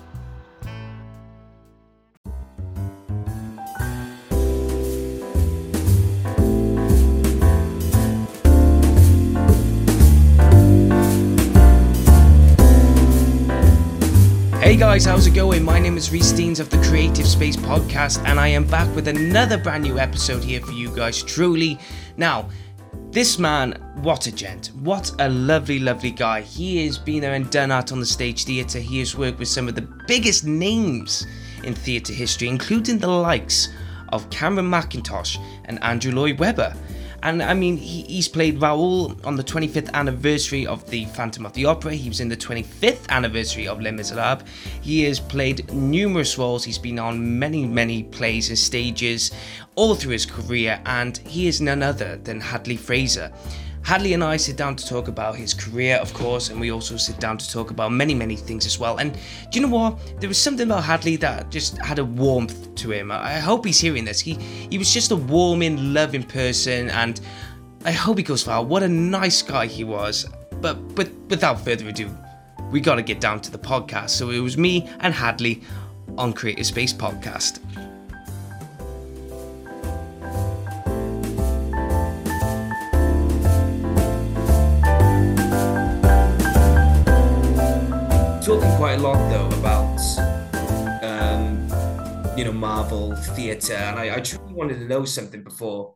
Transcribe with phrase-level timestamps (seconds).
[14.62, 15.64] Hey guys, how's it going?
[15.64, 19.08] My name is Reese Deans of the Creative Space Podcast, and I am back with
[19.08, 21.80] another brand new episode here for you guys, truly.
[22.16, 22.50] Now,
[23.12, 24.68] this man, what a gent.
[24.84, 26.42] What a lovely, lovely guy.
[26.42, 28.80] He has been there and done art on the stage theatre.
[28.80, 31.28] He has worked with some of the biggest names
[31.66, 33.68] in theatre history, including the likes
[34.10, 36.74] of Cameron Mackintosh and Andrew Lloyd Webber.
[37.24, 41.54] And I mean, he, he's played Raoul on the 25th anniversary of The Phantom of
[41.54, 41.94] the Opera.
[41.94, 44.44] He was in the 25th anniversary of Les Miserables.
[44.82, 46.64] He has played numerous roles.
[46.64, 49.32] He's been on many, many plays and stages
[49.76, 53.32] all through his career, and he is none other than Hadley Fraser.
[53.84, 56.98] Hadley and I sit down to talk about his career, of course, and we also
[56.98, 58.98] sit down to talk about many, many things as well.
[58.98, 60.20] And do you know what?
[60.20, 63.12] There was something about Hadley that just had a warmth to him.
[63.12, 64.20] I hope he's hearing this.
[64.20, 64.36] He
[64.70, 67.20] he was just a warming, loving person, and
[67.84, 68.64] I hope he goes far.
[68.64, 70.28] What a nice guy he was.
[70.62, 72.10] But but without further ado,
[72.72, 74.12] we got to get down to the podcast.
[74.12, 75.62] So it was me and Hadley
[76.18, 77.60] on Creative Space Podcast.
[88.60, 89.98] Talking quite a lot though about
[91.04, 91.66] um,
[92.38, 95.96] you know Marvel theater, and I, I truly wanted to know something before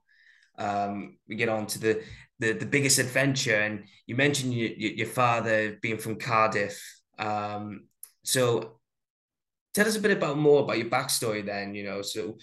[0.57, 2.01] um, we get on to the,
[2.39, 3.59] the the biggest adventure.
[3.59, 6.81] And you mentioned your, your father being from Cardiff,
[7.19, 7.88] um,
[8.23, 8.79] so
[9.73, 11.45] tell us a bit about more about your backstory.
[11.45, 12.38] Then you know, so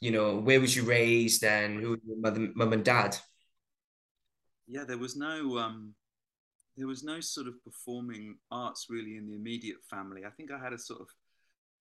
[0.00, 3.16] you know, where was you raised, and who were your mother, mum and dad?
[4.66, 5.94] Yeah, there was no um,
[6.78, 10.24] there was no sort of performing arts really in the immediate family.
[10.24, 11.08] I think I had a sort of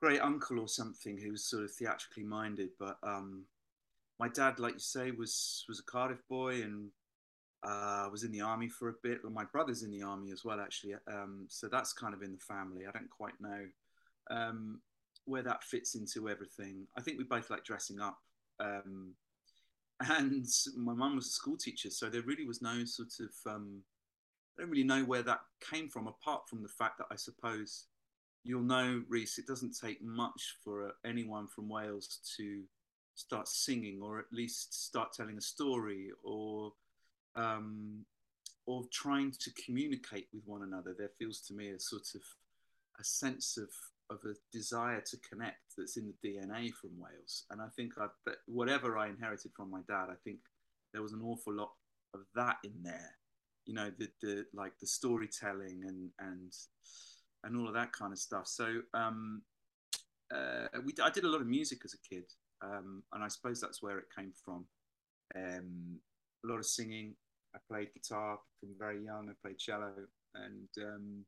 [0.01, 3.45] great uncle or something who was sort of theatrically minded, but um,
[4.19, 6.89] my dad, like you say, was was a Cardiff boy and
[7.63, 9.19] uh, was in the army for a bit.
[9.23, 10.95] Well, my brother's in the army as well, actually.
[11.07, 12.85] Um, so that's kind of in the family.
[12.87, 13.65] I don't quite know
[14.31, 14.81] um,
[15.25, 16.87] where that fits into everything.
[16.97, 18.17] I think we both like dressing up.
[18.59, 19.13] Um,
[20.09, 20.45] and
[20.75, 23.83] my mum was a school teacher, so there really was no sort of um,
[24.57, 27.85] I don't really know where that came from, apart from the fact that I suppose
[28.43, 32.63] you'll know, Reese, it doesn't take much for anyone from Wales to
[33.15, 36.71] start singing or at least start telling a story or
[37.35, 38.05] um,
[38.65, 40.95] or trying to communicate with one another.
[40.97, 42.21] There feels to me a sort of
[42.99, 43.69] a sense of
[44.09, 47.43] of a desire to connect that's in the DNA from Wales.
[47.51, 48.07] And I think I,
[48.45, 50.39] whatever I inherited from my dad, I think
[50.93, 51.71] there was an awful lot
[52.13, 53.16] of that in there.
[53.67, 56.51] You know, the, the like the storytelling and and
[57.43, 58.47] and all of that kind of stuff.
[58.47, 59.43] So um,
[60.33, 62.23] uh, we, I did a lot of music as a kid,
[62.63, 64.65] um, and I suppose that's where it came from.
[65.35, 65.99] Um,
[66.43, 67.15] a lot of singing.
[67.55, 69.29] I played guitar from very young.
[69.29, 69.91] I played cello,
[70.35, 71.25] and um,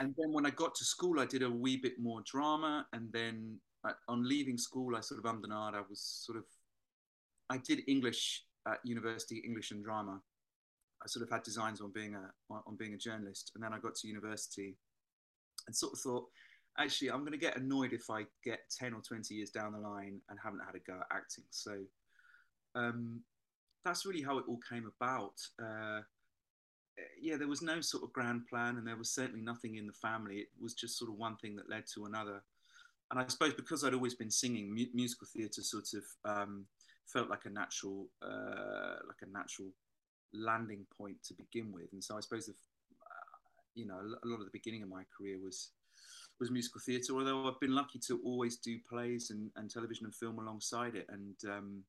[0.00, 3.08] and then when I got to school, I did a wee bit more drama, and
[3.12, 5.74] then uh, on leaving school, I sort of ymdynad.
[5.74, 6.44] I was sort of,
[7.50, 10.20] I did English at university, English and drama.
[11.04, 13.78] I sort of had designs on being a on being a journalist, and then I
[13.78, 14.76] got to university,
[15.66, 16.26] and sort of thought,
[16.78, 19.78] actually, I'm going to get annoyed if I get ten or twenty years down the
[19.78, 21.44] line and haven't had a go at acting.
[21.50, 21.76] So,
[22.74, 23.20] um,
[23.84, 25.34] that's really how it all came about.
[25.62, 26.00] Uh,
[27.20, 29.92] yeah, there was no sort of grand plan, and there was certainly nothing in the
[29.92, 30.36] family.
[30.36, 32.42] It was just sort of one thing that led to another.
[33.10, 36.64] And I suppose because I'd always been singing, mu- musical theatre sort of um,
[37.06, 39.68] felt like a natural, uh, like a natural
[40.34, 41.92] landing point to begin with.
[41.92, 42.56] And so I suppose, if,
[43.00, 43.36] uh,
[43.74, 45.70] you know, a lot of the beginning of my career was
[46.40, 47.14] was musical theatre.
[47.14, 51.06] Although I've been lucky to always do plays and, and television and film alongside it,
[51.08, 51.82] and um,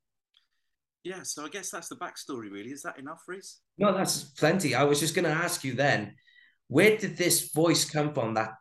[1.03, 2.71] yeah, so I guess that's the backstory, really.
[2.71, 3.59] Is that enough, Reese?
[3.77, 4.75] No, that's plenty.
[4.75, 6.15] I was just going to ask you then,
[6.67, 8.33] where did this voice come from?
[8.33, 8.51] That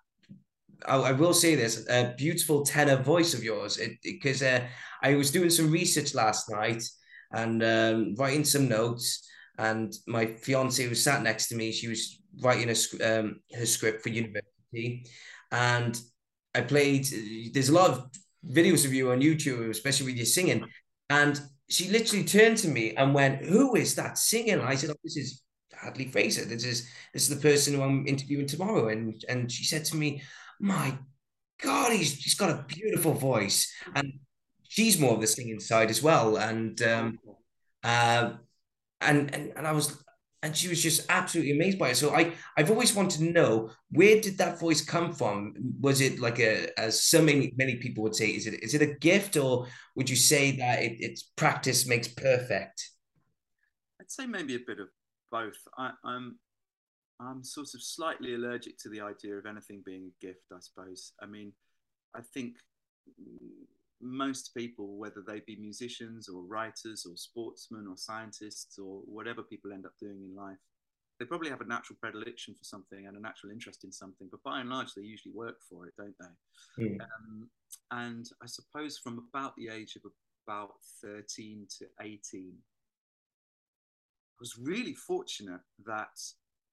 [0.87, 4.61] I, will say this, a beautiful tenor voice of yours, because uh,
[5.03, 6.83] I was doing some research last night
[7.33, 9.27] and um, writing some notes,
[9.59, 11.73] and my fiance was sat next to me.
[11.73, 15.07] She was writing a, um, her script for university,
[15.51, 16.01] and
[16.55, 17.07] I played.
[17.53, 18.07] There's a lot of
[18.47, 20.65] videos of you on YouTube, especially with your singing,
[21.11, 24.91] and she literally turned to me and went, "Who is that singing?" And I said,
[24.91, 25.43] "Oh, this is
[25.73, 26.45] Hadley Fraser.
[26.45, 29.97] This is this is the person who I'm interviewing tomorrow." And and she said to
[29.97, 30.23] me,
[30.61, 30.99] "My
[31.63, 34.21] God, he's he's got a beautiful voice." And
[34.69, 36.37] she's more of the singing side as well.
[36.37, 37.19] And um,
[37.83, 38.33] uh,
[39.05, 40.05] and and and I was
[40.45, 41.97] and she was just absolutely amazed by it.
[41.97, 45.55] So I I've always wanted to know where did that voice come from?
[45.81, 48.83] Was it like a as so many many people would say, is it is it
[48.83, 49.67] a gift or
[49.97, 52.91] would you say that it, it's practice makes perfect?
[54.01, 54.89] I'd say maybe a bit of
[55.33, 55.57] both.
[55.79, 56.39] I, I'm
[57.19, 60.45] I'm sort of slightly allergic to the idea of anything being a gift.
[60.53, 61.13] I suppose.
[61.23, 61.55] I mean,
[62.15, 62.57] I think
[64.05, 69.73] most people, whether they be musicians or writers or sportsmen or scientists or whatever people
[69.73, 70.59] end up doing in life,
[71.19, 74.29] they probably have a natural predilection for something and a natural interest in something.
[74.31, 76.85] But by and large, they usually work for it, don't they?
[76.85, 77.01] Mm.
[77.01, 77.49] Um,
[77.93, 80.03] and I suppose from about the age of
[80.47, 82.53] about 13 to 18,
[84.33, 86.21] I was really fortunate that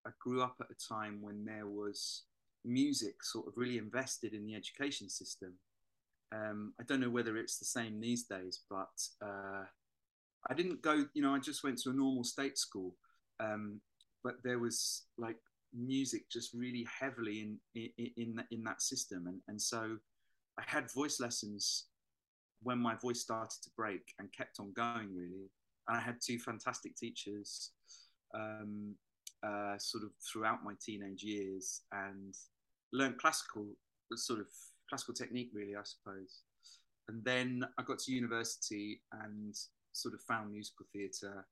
[0.06, 2.24] I grew up at a time when there was
[2.66, 5.54] music sort of really invested in the education system
[6.33, 9.66] um, I don't know whether it's the same these days, but uh,
[10.50, 11.06] I didn't go.
[11.13, 12.95] You know, I just went to a normal state school,
[13.39, 13.81] um,
[14.24, 15.38] but there was like
[15.74, 17.57] music just really heavily in
[17.98, 19.98] in in that, in that system, and and so
[20.57, 21.88] I had voice lessons
[22.63, 25.50] when my voice started to break and kept on going really.
[25.88, 27.72] And I had two fantastic teachers,
[28.36, 28.94] um,
[29.44, 32.36] uh, sort of throughout my teenage years, and
[32.94, 33.66] learned classical
[34.16, 34.48] sort of
[34.91, 36.41] classical technique, really, I suppose.
[37.07, 39.55] And then I got to university and
[39.93, 41.45] sort of found musical theatre.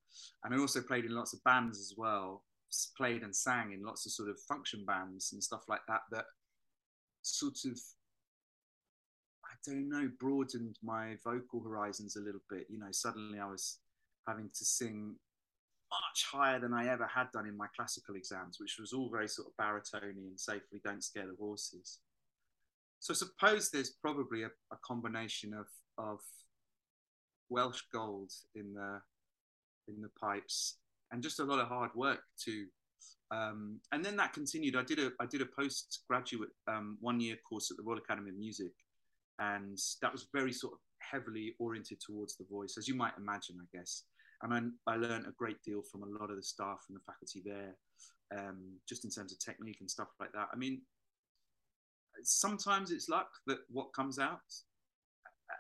[0.44, 2.44] And I also played in lots of bands as well,
[2.98, 6.26] played and sang in lots of sort of function bands and stuff like that, that
[7.22, 7.80] sort of,
[9.46, 12.68] I don't know, broadened my vocal horizons a little bit.
[12.70, 13.80] You know, suddenly I was
[14.28, 15.16] having to sing
[15.90, 19.28] much higher than I ever had done in my classical exams, which was all very
[19.28, 22.00] sort of baritone and safely don't scare the horses.
[23.00, 26.20] So suppose there's probably a, a combination of of
[27.50, 29.02] Welsh gold in the
[29.88, 30.78] in the pipes
[31.12, 32.66] and just a lot of hard work too.
[33.32, 34.76] Um, and then that continued.
[34.76, 38.30] I did a I did a postgraduate um, one year course at the Royal Academy
[38.30, 38.72] of Music,
[39.40, 43.58] and that was very sort of heavily oriented towards the voice, as you might imagine,
[43.62, 44.04] I guess.
[44.42, 47.02] And I, I learned a great deal from a lot of the staff and the
[47.06, 47.76] faculty there,
[48.38, 50.48] um, just in terms of technique and stuff like that.
[50.52, 50.82] I mean,
[52.24, 54.40] sometimes it's luck that what comes out.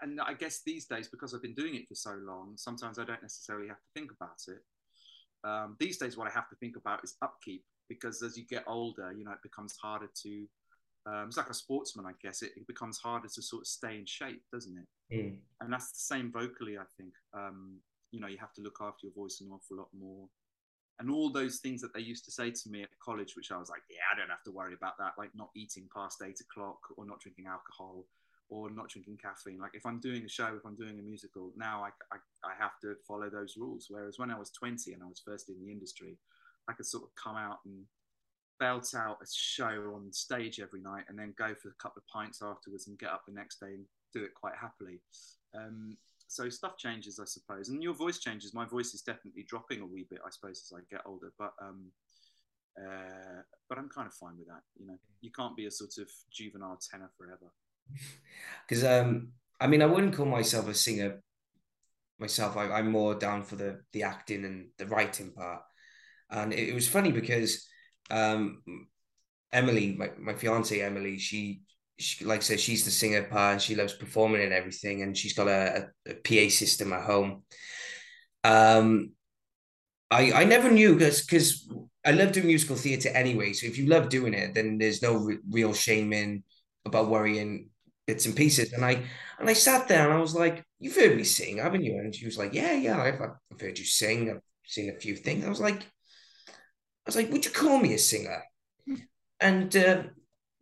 [0.02, 3.06] And I guess these days, because I've been doing it for so long, sometimes I
[3.06, 4.64] don't necessarily have to think about it.
[5.44, 8.64] Um, these days, what I have to think about is upkeep because as you get
[8.68, 10.48] older, you know, it becomes harder to.
[11.06, 12.42] Um, it's like a sportsman, I guess.
[12.42, 15.16] It, it, becomes harder to sort of stay in shape, doesn't it?
[15.16, 15.38] Mm.
[15.62, 17.14] And that's the same vocally, I think.
[17.34, 17.78] Um,
[18.12, 20.28] you know, you have to look after your voice an awful lot more.
[21.00, 23.58] And all those things that they used to say to me at college, which I
[23.58, 26.42] was like, yeah, I don't have to worry about that, like not eating past eight
[26.42, 28.06] o'clock or not drinking alcohol
[28.50, 29.60] or not drinking caffeine.
[29.60, 32.54] Like if I'm doing a show, if I'm doing a musical, now I, I, I
[32.60, 33.88] have to follow those rules.
[33.90, 36.18] Whereas when I was 20 and I was first in the industry,
[36.68, 37.86] I could sort of come out and
[38.60, 42.08] belt out a show on stage every night and then go for a couple of
[42.08, 45.00] pints afterwards and get up the next day and do it quite happily.
[45.56, 45.96] Um,
[46.30, 48.54] so stuff changes, I suppose, and your voice changes.
[48.54, 51.34] My voice is definitely dropping a wee bit, I suppose, as I get older.
[51.40, 51.92] But um,
[52.80, 54.62] uh, but I'm kind of fine with that.
[54.80, 57.52] You know, you can't be a sort of juvenile tenor forever.
[58.68, 61.22] Because um, I mean, I wouldn't call myself a singer
[62.20, 62.56] myself.
[62.56, 65.64] I, am more down for the the acting and the writing part.
[66.30, 67.68] And it, it was funny because
[68.12, 68.62] um,
[69.52, 71.62] Emily, my, my fiance Emily, she
[72.00, 75.04] she, like I said, she's the singer part and she loves performing and everything.
[75.04, 77.44] And she's got a, a, a PA system at home.
[78.44, 79.12] Um,
[80.12, 81.72] I, I never knew because because
[82.06, 83.54] I love doing musical theatre anyway.
[83.54, 86.44] So if you love doing it, then there's no re- real shame in
[86.86, 87.70] about worrying
[88.08, 88.74] bits and pieces.
[88.74, 89.04] And I
[89.40, 92.16] and I sat there and I was like, "You've heard me sing, haven't you?" And
[92.16, 94.32] she was like, "Yeah, yeah, I've, I've heard you sing.
[94.32, 95.86] I've seen a few things." I was like, "I
[97.06, 98.44] was like, would you call me a singer?"
[99.40, 100.04] And uh,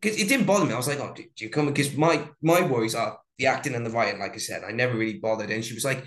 [0.02, 0.74] because it didn't bother me.
[0.74, 1.68] I was like, oh, do, you come?
[1.68, 4.20] Because my my worries are the acting and the writing.
[4.20, 5.50] Like I said, I never really bothered.
[5.50, 6.06] And she was like,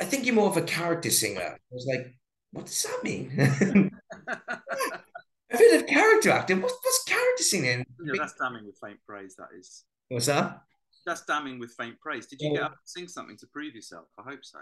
[0.00, 1.40] I think you're more of a character singer.
[1.40, 2.14] I was like,
[2.52, 3.90] what does that mean?
[4.28, 6.62] I've heard of character acting.
[6.62, 7.84] What's, what's character singing?
[8.04, 9.34] Yeah, that's damning with faint praise.
[9.36, 9.84] That is.
[10.08, 10.60] What's that?
[11.06, 12.26] That's damning with faint praise.
[12.26, 14.06] Did you get up and sing something to prove yourself?
[14.18, 14.58] I hope so.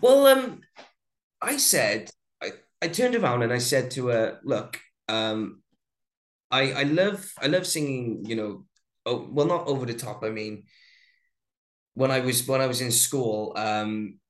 [0.00, 0.60] Well, um,
[1.40, 2.10] I said
[2.42, 5.62] I, I turned around and I said to her, "Look, um,
[6.54, 8.24] I I love I love singing.
[8.24, 8.64] You know,
[9.06, 10.22] oh, well, not over the top.
[10.22, 10.64] I mean,
[11.94, 14.20] when I was when I was in school, um,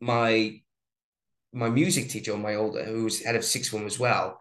[0.00, 0.60] my
[1.52, 4.38] my music teacher, my older, who was head of sixth form as well,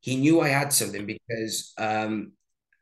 [0.00, 2.32] he knew I had something because um,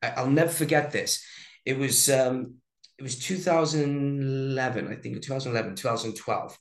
[0.03, 1.25] I, will never forget this.
[1.65, 2.55] It was um,
[2.99, 6.59] it was 2011, I think, 2011, 2012.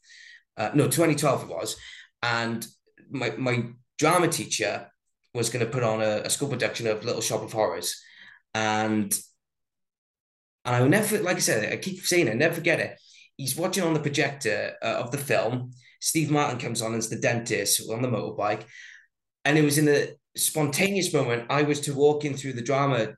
[0.57, 1.75] Uh, no, 2012 it was.
[2.23, 2.65] And
[3.11, 3.65] my, my
[3.99, 4.89] drama teacher
[5.35, 8.01] was going to put on a, a school production of Little Shop of Horrors,
[8.53, 9.13] and
[10.63, 12.99] and I will never, like I said, I keep saying it, never forget it.
[13.37, 15.71] He's watching on the projector uh, of the film.
[15.99, 18.63] Steve Martin comes on as the dentist on the motorbike,
[19.43, 21.45] and it was in a spontaneous moment.
[21.49, 23.15] I was to walk in through the drama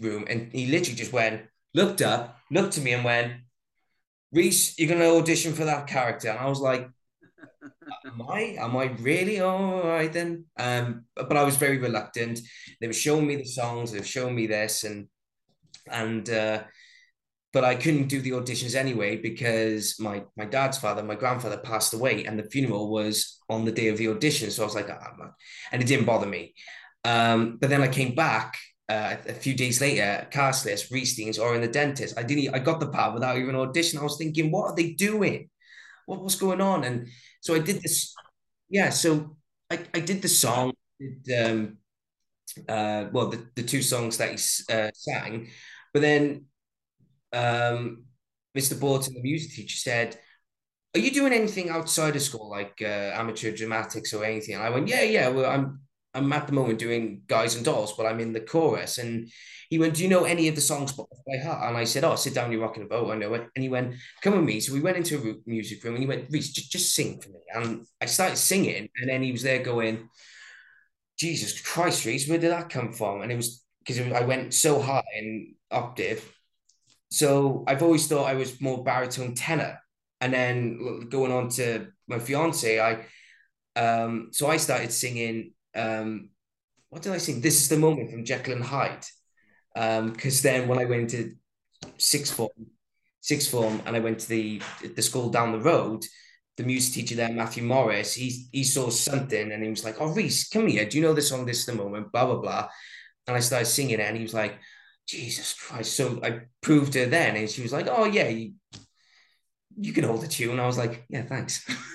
[0.00, 1.42] room, and he literally just went,
[1.74, 3.32] looked up, looked to me, and went,
[4.32, 6.88] "Reese, you're going to audition for that character." And I was like,
[8.06, 8.56] am I?
[8.58, 9.40] Am I really?
[9.40, 10.44] all right then.
[10.58, 12.40] Um, but I was very reluctant.
[12.80, 15.08] They were showing me the songs, they were showing me this, and
[15.90, 16.62] and uh,
[17.52, 21.94] but I couldn't do the auditions anyway because my my dad's father, my grandfather passed
[21.94, 24.50] away, and the funeral was on the day of the audition.
[24.50, 25.32] So I was like, man.
[25.72, 26.54] and it didn't bother me.
[27.04, 28.56] Um, but then I came back
[28.88, 32.18] uh, a few days later, cast list, Reestings, or in the dentist.
[32.18, 32.54] I didn't.
[32.54, 33.98] I got the part without even audition.
[33.98, 35.50] I was thinking, what are they doing?
[36.08, 36.84] What, what's going on?
[36.84, 37.08] And
[37.42, 38.14] so I did this.
[38.70, 39.36] Yeah, so
[39.70, 40.72] I, I did the song.
[40.98, 41.76] Did, um,
[42.68, 44.38] uh, well, the, the two songs that he
[44.72, 45.48] uh, sang,
[45.92, 46.46] but then
[47.32, 48.04] um,
[48.54, 48.74] Mr.
[48.74, 50.18] Bolton, the music teacher, said,
[50.94, 54.70] "Are you doing anything outside of school, like uh, amateur dramatics or anything?" And I
[54.70, 55.28] went, "Yeah, yeah.
[55.28, 55.80] Well, I'm
[56.18, 59.30] I'm at the moment doing Guys and Dolls, but I'm in the chorus." And
[59.68, 61.04] he went, Do you know any of the songs by
[61.44, 61.68] heart?
[61.68, 63.10] And I said, Oh, sit down, you're rocking a boat.
[63.10, 63.48] I know it.
[63.54, 64.60] And he went, Come with me.
[64.60, 67.28] So we went into a music room and he went, Reese, just, just sing for
[67.30, 67.40] me.
[67.54, 68.88] And I started singing.
[68.96, 70.08] And then he was there going,
[71.18, 73.22] Jesus Christ, Reese, where did that come from?
[73.22, 76.24] And it was because I went so high in octave.
[77.10, 79.78] So I've always thought I was more baritone tenor.
[80.20, 83.04] And then going on to my fiance, I
[83.76, 86.30] um so I started singing um
[86.90, 87.40] what did I sing?
[87.40, 89.04] This is the moment from Jekyll and Hyde
[89.74, 91.32] because um, then when I went to
[91.98, 92.50] sixth form,
[93.20, 94.62] sixth form, and I went to the
[94.96, 96.04] the school down the road,
[96.56, 100.08] the music teacher there, Matthew Morris, he he saw something and he was like, "Oh,
[100.12, 100.84] Reese, come here.
[100.86, 101.46] Do you know the song?
[101.46, 102.68] This is the moment." Blah blah blah,
[103.26, 104.58] and I started singing it, and he was like,
[105.06, 108.54] "Jesus Christ!" So I proved her then, and she was like, "Oh yeah, you,
[109.76, 111.64] you can hold a tune." I was like, "Yeah, thanks."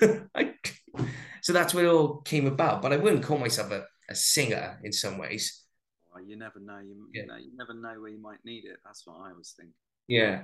[1.44, 2.80] so that's where it all came about.
[2.80, 5.64] But I wouldn't call myself a, a singer in some ways
[6.26, 6.78] you never know.
[6.78, 7.22] You, yeah.
[7.22, 8.78] you know, you never know where you might need it.
[8.84, 9.74] That's what I was thinking.
[10.08, 10.42] Yeah.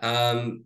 [0.00, 0.64] Um,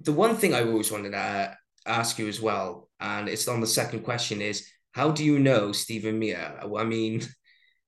[0.00, 1.54] the one thing I always wanted to uh,
[1.86, 5.72] ask you as well, and it's on the second question, is how do you know
[5.72, 6.60] Stephen Mear?
[6.62, 7.22] I mean,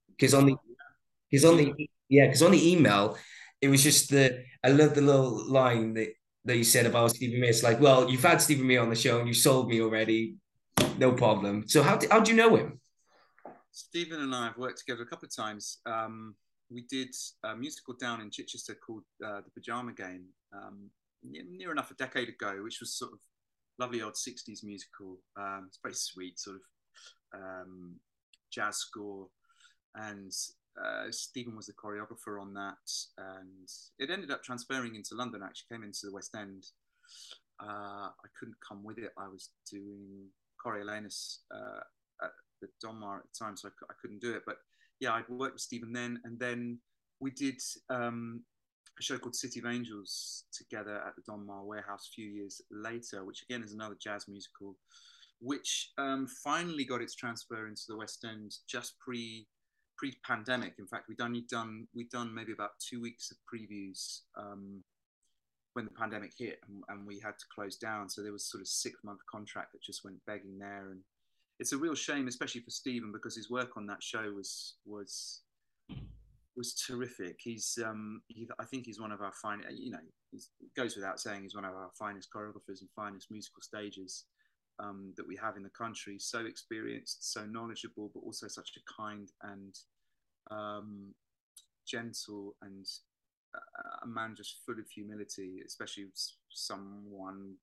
[0.09, 0.57] because on the
[1.31, 1.73] because on the
[2.09, 3.17] yeah, because on the email,
[3.61, 6.09] it was just the I love the little line that
[6.45, 7.51] that you said about Stephen Mear.
[7.51, 10.37] It's like, well, you've had Stephen Mear on the show and you sold me already,
[10.99, 11.65] no problem.
[11.67, 12.81] So how do, how do you know him?
[13.73, 15.79] Stephen and I have worked together a couple of times.
[15.87, 16.35] Um,
[16.71, 17.15] we did
[17.45, 20.91] a musical down in Chichester called uh, The Pajama Game, um,
[21.23, 23.19] near, near, enough a decade ago, which was sort of
[23.79, 25.19] lovely old 60s musical.
[25.37, 27.97] Um, it's very sweet, sort of um,
[28.51, 29.29] jazz score.
[29.95, 30.33] And
[30.83, 32.91] uh, Stephen was the choreographer on that.
[33.19, 33.69] And
[33.99, 36.65] it ended up transferring into London, actually, came into the West End.
[37.63, 39.13] Uh, I couldn't come with it.
[39.19, 40.29] I was doing
[40.67, 41.81] Coriolanus uh,
[42.25, 42.31] at
[42.61, 44.43] the Donmar at the time, so I, I, couldn't do it.
[44.47, 44.57] But
[45.01, 46.79] yeah, I'd worked with Stephen then, and then
[47.21, 48.43] we did um,
[48.99, 53.25] a show called City of Angels together at the Donmar Warehouse a few years later,
[53.25, 54.77] which again is another jazz musical,
[55.41, 59.47] which um, finally got its transfer into the West End just pre
[59.97, 60.75] pre-pandemic.
[60.79, 64.83] In fact, we'd only done we'd done maybe about two weeks of previews um,
[65.77, 68.09] when the pandemic hit, and, and, we had to close down.
[68.09, 71.03] So there was sort of six month contract that just went begging there, and
[71.61, 75.43] it's a real shame, especially for Stephen, because his work on that show was was
[76.57, 77.37] was terrific.
[77.43, 79.77] He's, um, he, I think he's one of our finest.
[79.77, 79.99] You know,
[80.33, 80.43] it
[80.75, 84.25] goes without saying, he's one of our finest choreographers and finest musical stages
[84.83, 86.17] um, that we have in the country.
[86.19, 89.75] So experienced, so knowledgeable, but also such a kind and
[90.51, 91.15] um,
[91.87, 92.87] gentle and
[94.03, 96.07] a man just full of humility, especially
[96.51, 97.55] someone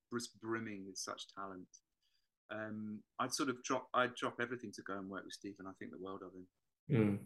[0.41, 1.67] brimming with such talent.
[2.51, 5.65] Um, I'd sort of drop, I'd drop everything to go and work with Stephen.
[5.67, 6.47] I think the world of him.
[6.91, 7.19] Mm.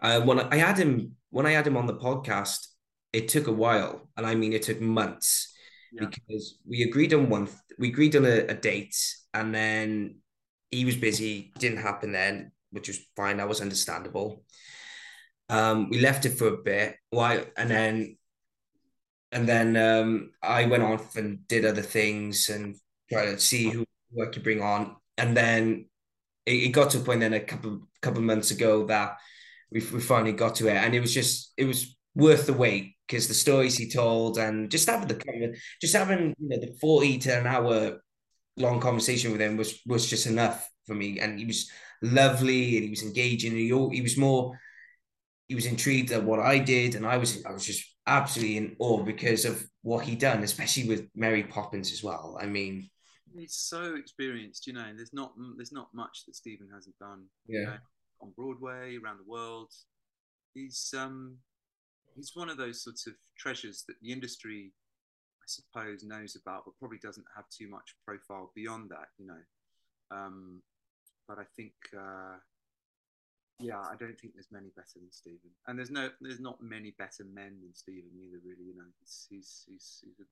[0.00, 2.68] Uh, when I had him, when I had him on the podcast,
[3.12, 5.54] it took a while, and I mean, it took months
[5.92, 6.06] yeah.
[6.06, 8.96] because we agreed on one, we agreed on a, a date,
[9.32, 10.16] and then
[10.70, 13.36] he was busy, didn't happen then, which was fine.
[13.36, 14.44] That was understandable.
[15.48, 18.16] Um, we left it for a bit, why, and then,
[19.32, 22.76] and then um, I went off and did other things and
[23.10, 23.84] tried to see who
[24.20, 25.86] I could bring on, and then
[26.46, 29.16] it, it got to a point then a couple couple months ago that
[29.70, 32.96] we we finally got to it, and it was just it was worth the wait
[33.06, 37.18] because the stories he told and just having the just having you know the forty
[37.18, 38.00] to an hour
[38.56, 41.70] long conversation with him was was just enough for me, and he was
[42.02, 43.52] lovely and he was engaging.
[43.52, 44.58] And he he was more
[45.48, 48.76] he was intrigued at what I did, and I was I was just absolutely in
[48.78, 52.38] awe because of what he'd done, especially with Mary Poppins as well.
[52.40, 52.88] I mean,
[53.36, 54.66] he's so experienced.
[54.66, 57.24] You know, there's not there's not much that Stephen hasn't done.
[57.46, 57.76] Yeah, you know,
[58.22, 59.70] on Broadway, around the world.
[60.54, 61.36] He's um
[62.16, 64.72] he's one of those sorts of treasures that the industry,
[65.40, 69.08] I suppose, knows about, but probably doesn't have too much profile beyond that.
[69.18, 70.62] You know, um,
[71.28, 71.74] but I think.
[71.94, 72.38] Uh,
[73.60, 76.94] yeah, I don't think there's many better than Stephen, and there's no, there's not many
[76.98, 78.38] better men than Stephen either.
[78.44, 80.24] Really, you know, he's he's he's, he's a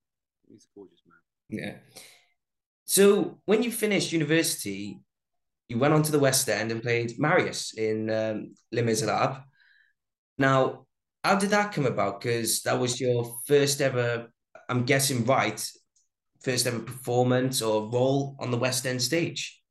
[0.49, 1.19] he's a gorgeous man.
[1.61, 1.77] Yeah,
[2.85, 5.01] so when you finished university,
[5.69, 9.39] you went on to the West End and played Marius in um, Les Miserables.
[10.39, 10.87] Now,
[11.25, 12.21] how did that come about?
[12.21, 14.29] Because that was your first ever,
[14.69, 15.65] I'm guessing right,
[16.43, 19.62] first ever performance or role on the West End stage.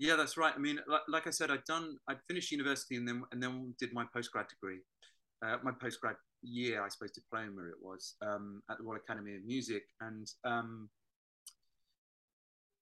[0.00, 0.54] Yeah, that's right.
[0.56, 3.74] I mean, like, like I said, I'd done, I'd finished university and then and then
[3.78, 4.78] did my postgrad degree,
[5.44, 9.44] uh, my postgrad year, I suppose, diploma it was um, at the Royal Academy of
[9.44, 10.88] Music, and um,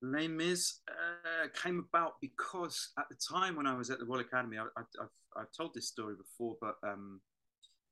[0.00, 4.20] Les Mis uh, came about because at the time when I was at the Royal
[4.20, 7.20] Academy, I, have I've told this story before, but um,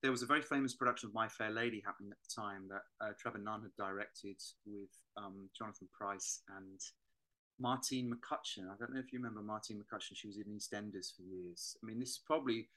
[0.04, 3.04] there was a very famous production of My Fair Lady happening at the time that
[3.04, 6.80] uh, Trevor Nunn had directed with um, Jonathan Pryce and
[7.58, 8.64] Martine McCutcheon.
[8.64, 10.14] I don't know if you remember Martine McCutcheon.
[10.14, 11.76] She was in EastEnders for years.
[11.82, 12.68] I mean, this is probably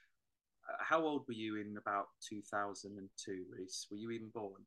[0.70, 3.88] uh, how old were you in about 2002, Reese?
[3.92, 4.62] Were you even born?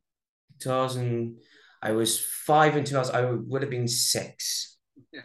[0.61, 1.37] 2000.
[1.83, 3.15] I was five in 2000.
[3.15, 4.79] I would have been six.
[5.13, 5.23] Yeah.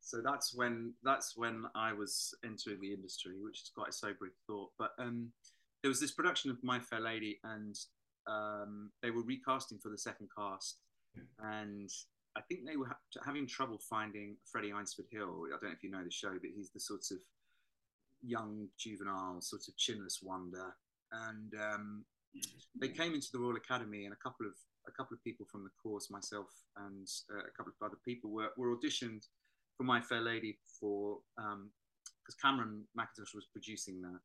[0.00, 4.32] So that's when that's when I was entering the industry, which is quite a sobering
[4.46, 4.70] thought.
[4.78, 5.30] But um,
[5.82, 7.74] there was this production of My Fair Lady, and
[8.28, 10.78] um, they were recasting for the second cast,
[11.40, 11.88] and
[12.36, 15.46] I think they were ha- having trouble finding Freddie Eynsford Hill.
[15.46, 17.18] I don't know if you know the show, but he's the sort of
[18.22, 20.74] young juvenile, sort of chinless wonder.
[21.12, 22.04] And um,
[22.80, 24.54] they came into the Royal Academy, and a couple of
[24.86, 28.30] a couple of people from the course, myself and uh, a couple of other people,
[28.30, 29.24] were, were auditioned
[29.76, 31.70] for My Fair Lady for because um,
[32.42, 34.20] Cameron Mackintosh was producing that,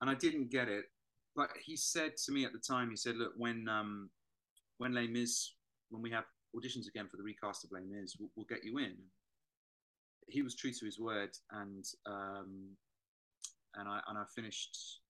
[0.00, 0.86] and I didn't get it.
[1.36, 4.10] But he said to me at the time, he said, "Look, when um,
[4.78, 5.52] when Les Mis,
[5.90, 6.24] when we have
[6.56, 8.94] auditions again for the recast of Les Mis, we'll, we'll get you in."
[10.28, 12.76] He was true to his word, and um,
[13.74, 15.00] and I and I finished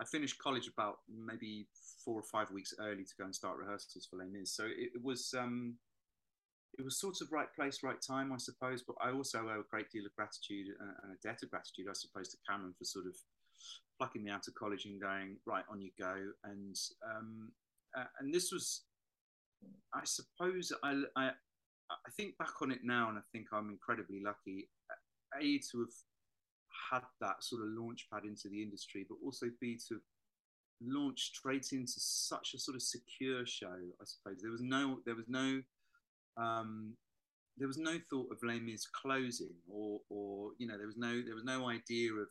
[0.00, 1.66] I finished college about maybe
[2.04, 4.54] four or five weeks early to go and start rehearsals for Les Mis.
[4.54, 5.76] So it, it was um,
[6.78, 8.82] it was sort of right place, right time, I suppose.
[8.82, 11.94] But I also owe a great deal of gratitude and a debt of gratitude, I
[11.94, 13.16] suppose, to Cameron for sort of
[13.98, 16.14] plucking me out of college and going right on you go.
[16.44, 17.52] And um,
[17.96, 18.82] uh, and this was,
[19.94, 21.30] I suppose, I, I
[21.90, 24.68] I think back on it now, and I think I'm incredibly lucky.
[25.40, 25.94] A to have
[26.90, 30.00] had that sort of launch pad into the industry, but also B to
[30.80, 33.76] launch straight into such a sort of secure show.
[34.00, 35.62] I suppose there was no there was no
[36.36, 36.94] um,
[37.56, 41.34] there was no thought of Les closing, or or you know there was no there
[41.34, 42.28] was no idea of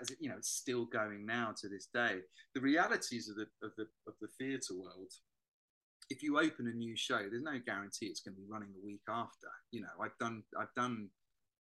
[0.00, 2.20] as you know it's still going now to this day.
[2.54, 5.12] The realities of the of the of the theatre world.
[6.12, 8.84] If you open a new show, there's no guarantee it's going to be running the
[8.84, 9.48] week after.
[9.70, 11.08] You know, I've done I've done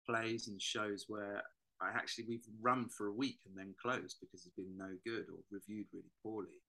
[0.08, 1.44] plays and shows where
[1.82, 5.26] I actually we've run for a week and then closed because it's been no good
[5.30, 6.60] or reviewed really poorly.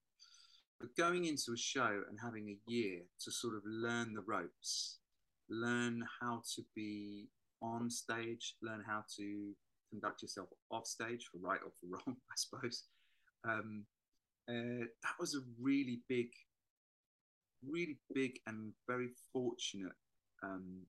[0.79, 4.99] But going into a show and having a year to sort of learn the ropes,
[5.49, 7.29] learn how to be
[7.62, 9.53] on stage, learn how to
[9.90, 12.85] conduct yourself off stage for right or for wrong, I suppose.
[13.45, 13.85] Um,
[14.49, 16.29] uh, that was a really big,
[17.68, 19.92] really big and very fortunate
[20.42, 20.83] um,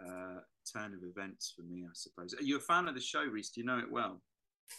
[0.00, 0.40] uh,
[0.72, 2.34] turn of events for me, I suppose.
[2.34, 3.50] Are you a fan of the show, Reese?
[3.50, 4.20] Do you know it well?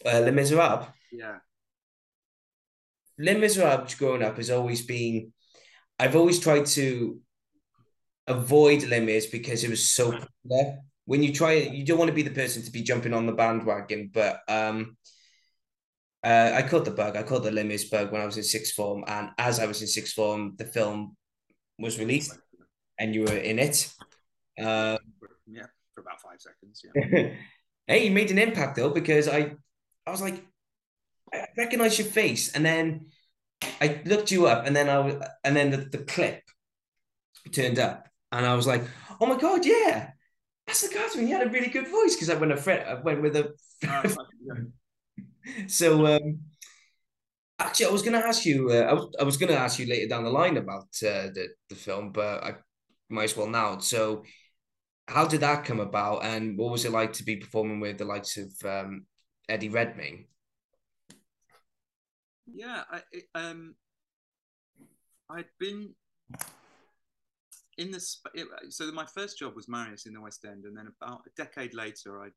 [0.06, 0.88] Uh, Les Miserables.
[1.12, 1.38] Yeah.
[3.20, 5.34] Les Miserables growing up has always been.
[6.00, 7.20] I've always tried to
[8.28, 10.78] avoid Les Mis because it was so popular.
[11.06, 13.26] When you try it, you don't want to be the person to be jumping on
[13.26, 14.12] the bandwagon.
[14.14, 14.98] But um,
[16.24, 17.16] uh, I caught the bug.
[17.16, 19.82] I caught the Les bug when I was in sixth form, and as I was
[19.82, 21.16] in sixth form, the film
[21.80, 22.38] was released,
[22.98, 23.94] and you were in it.
[24.60, 24.98] Uh,
[25.46, 26.84] yeah, for about five seconds.
[26.84, 27.34] Yeah.
[27.88, 29.56] hey, you made an impact though because I,
[30.06, 30.44] I was like,
[31.34, 33.08] I recognize your face, and then
[33.80, 36.42] I looked you up, and then I and then the, the clip
[37.52, 38.84] turned up, and I was like,
[39.22, 40.12] oh my god, yeah,
[40.66, 41.28] that's the Catherine.
[41.28, 43.54] He had a really good voice because I went a friend, I went with a.
[45.68, 46.40] so um,
[47.60, 48.70] actually, I was going to ask you.
[48.72, 51.30] Uh, I was, I was going to ask you later down the line about uh,
[51.34, 52.56] the the film, but I
[53.10, 53.80] might as well now.
[53.80, 54.24] So,
[55.08, 58.06] how did that come about, and what was it like to be performing with the
[58.06, 59.06] likes of um,
[59.50, 60.26] Eddie Redmayne?
[62.54, 63.02] Yeah, I
[63.36, 63.76] um,
[65.30, 65.94] I'd been
[67.78, 68.00] in the
[68.70, 71.74] so my first job was Marius in the West End, and then about a decade
[71.74, 72.32] later, I'd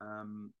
[0.00, 0.52] um,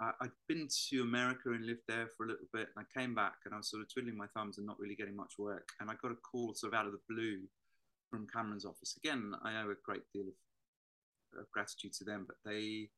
[0.00, 3.14] I, had been to America and lived there for a little bit, and I came
[3.14, 5.68] back and I was sort of twiddling my thumbs and not really getting much work,
[5.80, 7.40] and I got a call sort of out of the blue
[8.10, 8.96] from Cameron's office.
[8.96, 12.90] Again, I owe a great deal of, of gratitude to them, but they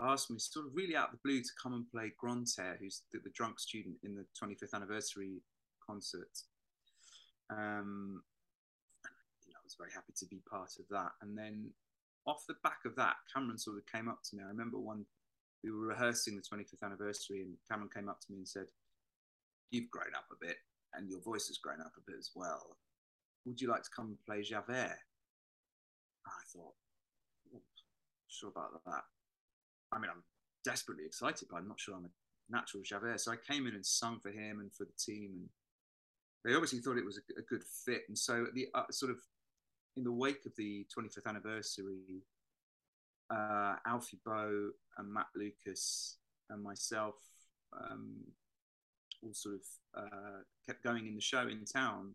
[0.00, 3.02] asked me sort of really out of the blue to come and play Grantaire, who's
[3.12, 5.42] the, the drunk student in the 25th anniversary
[5.84, 6.30] concert.
[7.50, 8.22] Um,
[9.46, 11.12] you know, I was very happy to be part of that.
[11.20, 11.70] And then
[12.26, 14.42] off the back of that, Cameron sort of came up to me.
[14.44, 15.04] I remember one,
[15.64, 18.66] we were rehearsing the 25th anniversary, and Cameron came up to me and said,
[19.70, 20.56] You've grown up a bit,
[20.94, 22.78] and your voice has grown up a bit as well.
[23.44, 24.98] Would you like to come and play Javert?
[26.24, 26.74] And I thought,
[28.28, 29.02] sure about that.
[29.92, 30.22] I mean, I'm
[30.64, 33.20] desperately excited, but I'm not sure I'm a natural Javert.
[33.20, 35.48] So I came in and sung for him and for the team, and
[36.44, 38.02] they obviously thought it was a, a good fit.
[38.08, 39.18] And so, the uh, sort of
[39.96, 42.22] in the wake of the 25th anniversary,
[43.30, 46.16] uh, Alfie Boe and Matt Lucas
[46.50, 47.16] and myself
[47.72, 48.16] um,
[49.22, 52.14] all sort of uh, kept going in the show in town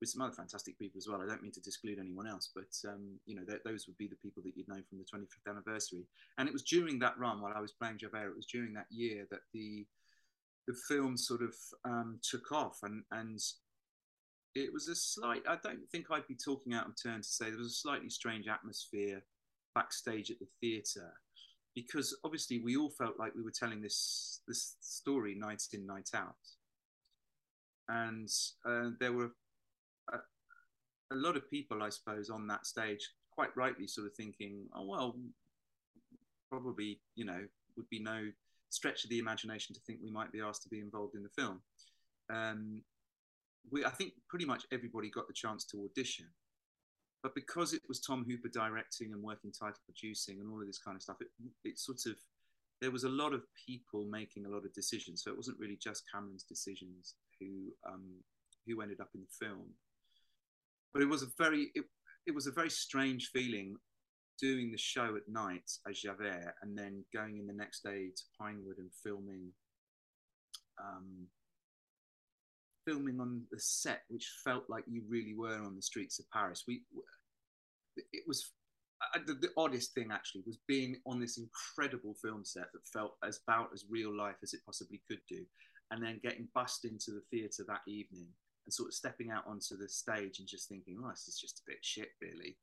[0.00, 1.22] with some other fantastic people as well.
[1.22, 4.08] I don't mean to disclude anyone else, but um, you know, th- those would be
[4.08, 6.06] the people that you'd know from the 25th anniversary.
[6.38, 8.86] And it was during that run, while I was playing Javert, it was during that
[8.90, 9.86] year that the
[10.68, 13.38] the film sort of um, took off, and and
[14.54, 15.42] it was a slight.
[15.48, 18.10] I don't think I'd be talking out of turn to say there was a slightly
[18.10, 19.22] strange atmosphere
[19.74, 21.12] backstage at the theatre
[21.74, 26.10] because obviously we all felt like we were telling this this story night in night
[26.14, 26.34] out
[27.88, 28.28] and
[28.66, 29.32] uh, there were
[31.12, 34.86] a lot of people, I suppose, on that stage, quite rightly, sort of thinking, oh
[34.86, 35.16] well,
[36.50, 37.40] probably you know
[37.76, 38.28] would be no
[38.70, 41.28] stretch of the imagination to think we might be asked to be involved in the
[41.28, 41.60] film.
[42.32, 42.82] Um,
[43.70, 46.26] we, I think pretty much everybody got the chance to audition,
[47.22, 50.80] but because it was Tom Hooper directing and working title producing and all of this
[50.84, 51.28] kind of stuff, it,
[51.64, 52.16] it sort of
[52.80, 55.22] there was a lot of people making a lot of decisions.
[55.22, 58.10] So it wasn't really just Cameron's decisions who um,
[58.66, 59.70] who ended up in the film
[60.92, 61.84] but it was a very it,
[62.26, 63.76] it was a very strange feeling
[64.40, 68.22] doing the show at night as Javert and then going in the next day to
[68.38, 69.52] Pinewood and filming
[70.82, 71.26] um,
[72.86, 76.64] filming on the set which felt like you really were on the streets of Paris
[76.66, 76.82] we
[77.96, 78.52] it was
[79.26, 83.40] the, the, oddest thing actually was being on this incredible film set that felt as
[83.46, 85.44] about as real life as it possibly could do,
[85.90, 88.28] and then getting bussed into the theatre that evening
[88.64, 91.60] and sort of stepping out onto the stage and just thinking, oh, this is just
[91.60, 92.56] a bit shit, really.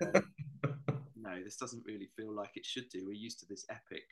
[1.16, 3.04] no, this doesn't really feel like it should do.
[3.06, 4.04] We're used to this epic,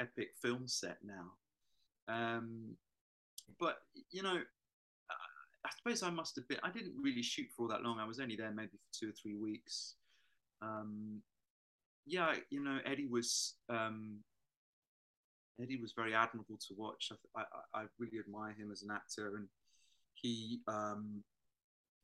[0.00, 1.32] epic film set now.
[2.08, 2.76] Um,
[3.58, 3.76] but
[4.10, 4.38] you know,
[5.64, 6.58] I suppose I must have been.
[6.62, 7.98] I didn't really shoot for all that long.
[7.98, 9.94] I was only there maybe for two or three weeks.
[10.62, 11.20] Um,
[12.06, 14.18] yeah, you know, Eddie was um,
[15.60, 17.12] Eddie was very admirable to watch.
[17.36, 19.48] I, I, I, really admire him as an actor, and
[20.14, 21.22] he um,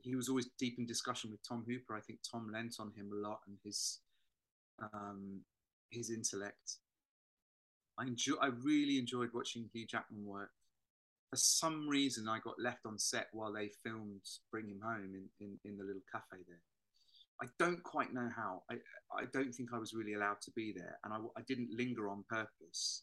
[0.02, 1.96] he was always deep in discussion with Tom Hooper.
[1.96, 4.00] I think Tom lent on him a lot and his
[4.92, 5.40] um,
[5.90, 6.76] his intellect.
[7.98, 8.34] I enjoy.
[8.40, 10.50] I really enjoyed watching Hugh Jackman work.
[11.36, 15.28] For some reason, I got left on set while they filmed Bring Him Home in,
[15.38, 16.62] in, in the little cafe there.
[17.42, 18.62] I don't quite know how.
[18.70, 18.76] I,
[19.14, 22.08] I don't think I was really allowed to be there, and I, I didn't linger
[22.08, 23.02] on purpose.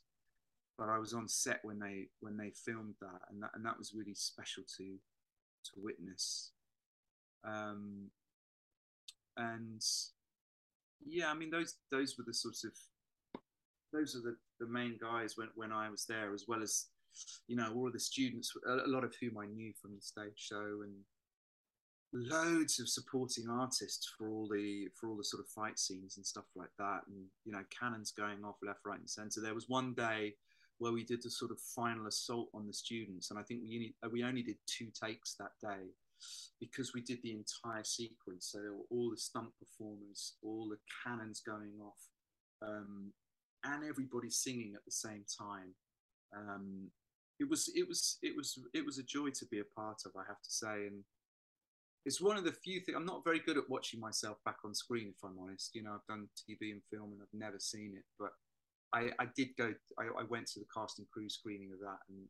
[0.80, 3.78] But I was on set when they when they filmed that, and that and that
[3.78, 6.54] was really special to to witness.
[7.48, 8.10] Um,
[9.38, 9.80] and
[11.06, 12.72] yeah, I mean those those were the sorts of
[13.94, 16.88] those are the, the main guys when, when I was there, as well as
[17.48, 20.38] you know all of the students, a lot of whom I knew from the stage
[20.38, 20.94] show, and
[22.14, 26.26] loads of supporting artists for all the for all the sort of fight scenes and
[26.26, 29.42] stuff like that, and you know cannons going off left, right, and centre.
[29.42, 30.36] There was one day
[30.78, 33.96] where we did the sort of final assault on the students, and I think we
[34.12, 35.90] we only did two takes that day
[36.60, 38.50] because we did the entire sequence.
[38.52, 42.00] So all the stunt performers, all the cannons going off,
[42.62, 43.12] um,
[43.64, 45.74] and everybody singing at the same time.
[46.36, 46.90] Um,
[47.44, 50.12] it was it was it was it was a joy to be a part of.
[50.16, 51.04] I have to say, and
[52.06, 54.74] it's one of the few things I'm not very good at watching myself back on
[54.74, 55.14] screen.
[55.16, 58.04] If I'm honest, you know, I've done TV and film and I've never seen it,
[58.18, 58.32] but
[58.94, 59.74] I, I did go.
[60.00, 62.28] I, I went to the cast and crew screening of that, and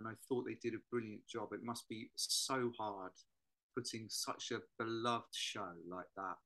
[0.00, 1.52] and I thought they did a brilliant job.
[1.52, 3.12] It must be so hard
[3.76, 6.36] putting such a beloved show like that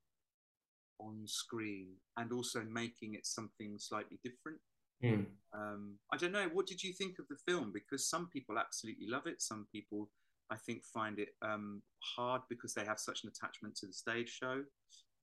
[1.01, 4.59] on screen and also making it something slightly different.
[5.05, 5.27] Mm.
[5.55, 6.49] Um, I don't know.
[6.53, 7.73] What did you think of the film?
[7.73, 9.41] Because some people absolutely love it.
[9.41, 10.11] Some people,
[10.51, 11.83] I think, find it um,
[12.17, 14.63] hard because they have such an attachment to the stage show.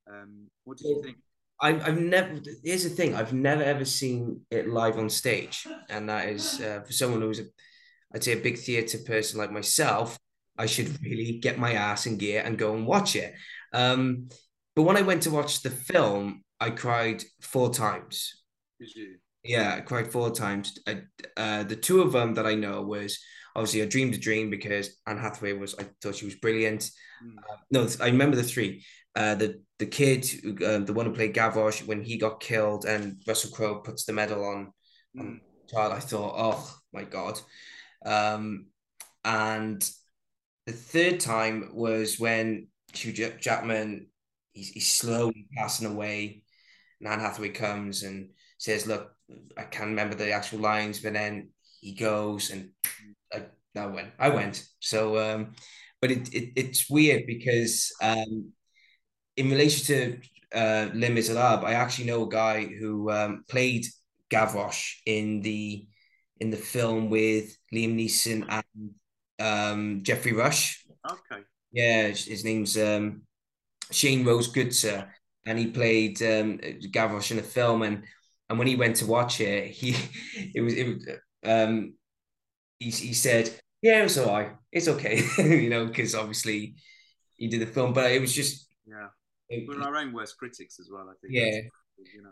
[0.10, 1.18] Um, what did you think?
[1.62, 2.40] I've, I've never.
[2.64, 6.82] Here's the thing: I've never ever seen it live on stage, and that is uh,
[6.86, 7.46] for someone who's a
[8.14, 10.20] I'd say a big theatre person like myself,
[10.58, 13.34] I should really get my ass in gear and go and watch it.
[13.74, 14.30] Um,
[14.76, 18.44] but when I went to watch the film, I cried four times.
[18.80, 19.16] Did you?
[19.44, 20.80] Yeah, quite four times.
[20.88, 21.02] I,
[21.36, 23.20] uh, the two of them that I know was
[23.56, 26.90] obviously I dreamed a dream because Anne Hathaway was I thought she was brilliant.
[27.26, 27.38] Mm.
[27.38, 28.86] Uh, no, I remember the three.
[29.16, 30.26] Uh, the the kid,
[30.64, 34.14] uh, the one who played Gavroche when he got killed, and Russell Crowe puts the
[34.14, 34.72] medal on.
[35.16, 35.22] Mm.
[35.22, 37.40] on child, I thought, oh my god.
[38.06, 38.68] Um,
[39.24, 39.88] and
[40.66, 44.08] the third time was when Hugh Jackman
[44.54, 46.44] he's, he's slowly passing away.
[47.06, 49.12] Anne Hathaway comes and says, "Look,
[49.58, 52.70] I can't remember the actual lines," but then he goes and
[53.34, 54.12] I, I went.
[54.20, 54.64] I went.
[54.80, 55.54] So, um,
[56.02, 58.52] but it, it it's weird because um,
[59.36, 60.18] in relation to
[60.54, 63.86] uh, Les Miserables, I actually know a guy who um, played
[64.30, 65.88] Gavroche in the
[66.40, 68.92] in the film with Liam Neeson and
[69.40, 70.86] um, Geoffrey Rush.
[71.10, 71.44] Okay.
[71.72, 73.24] Yeah, his name's um,
[73.92, 75.08] Shane Rose Goodser,
[75.46, 76.60] and he played um,
[76.92, 77.82] Gavroche in the film.
[77.82, 78.04] And
[78.54, 79.96] and when he went to watch it, he
[80.54, 81.96] it was it um,
[82.78, 83.50] he he said,
[83.82, 86.76] "Yeah, it's all right, it's okay," you know, because obviously
[87.36, 89.08] he did the film, but it was just yeah.
[89.50, 91.34] It, We're our own worst critics as well, I think.
[91.34, 91.62] Yeah.
[92.14, 92.30] You know.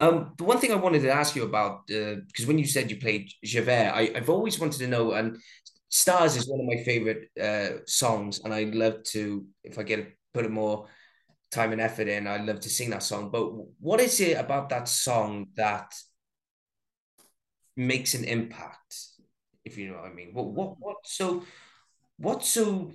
[0.00, 2.90] Um, the one thing I wanted to ask you about, because uh, when you said
[2.90, 5.38] you played Javert, I, I've always wanted to know, and
[5.88, 10.14] Stars is one of my favorite uh, songs, and I'd love to, if I get
[10.34, 10.88] put it more
[11.54, 13.30] time and effort in, I'd love to sing that song.
[13.30, 15.94] But what is it about that song that
[17.76, 18.96] makes an impact,
[19.64, 20.30] if you know what I mean?
[20.32, 21.44] What what what so
[22.18, 22.92] what so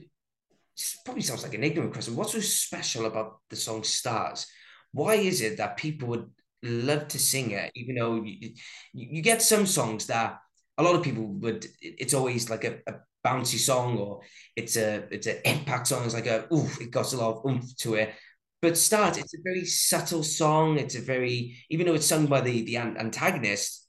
[1.04, 2.16] probably sounds like an ignorant question.
[2.16, 4.48] What's so special about the song Stars?
[4.92, 6.30] Why is it that people would
[6.64, 8.54] love to sing it, even though you,
[8.94, 10.40] you get some songs that
[10.78, 11.66] a lot of people would.
[11.82, 12.96] It's always like a, a
[13.26, 14.22] bouncy song or
[14.56, 16.06] it's a it's an impact song.
[16.06, 18.14] It's like a oof, it got a lot of oomph to it.
[18.62, 20.78] But start, it's a very subtle song.
[20.78, 23.88] It's a very even though it's sung by the the antagonist.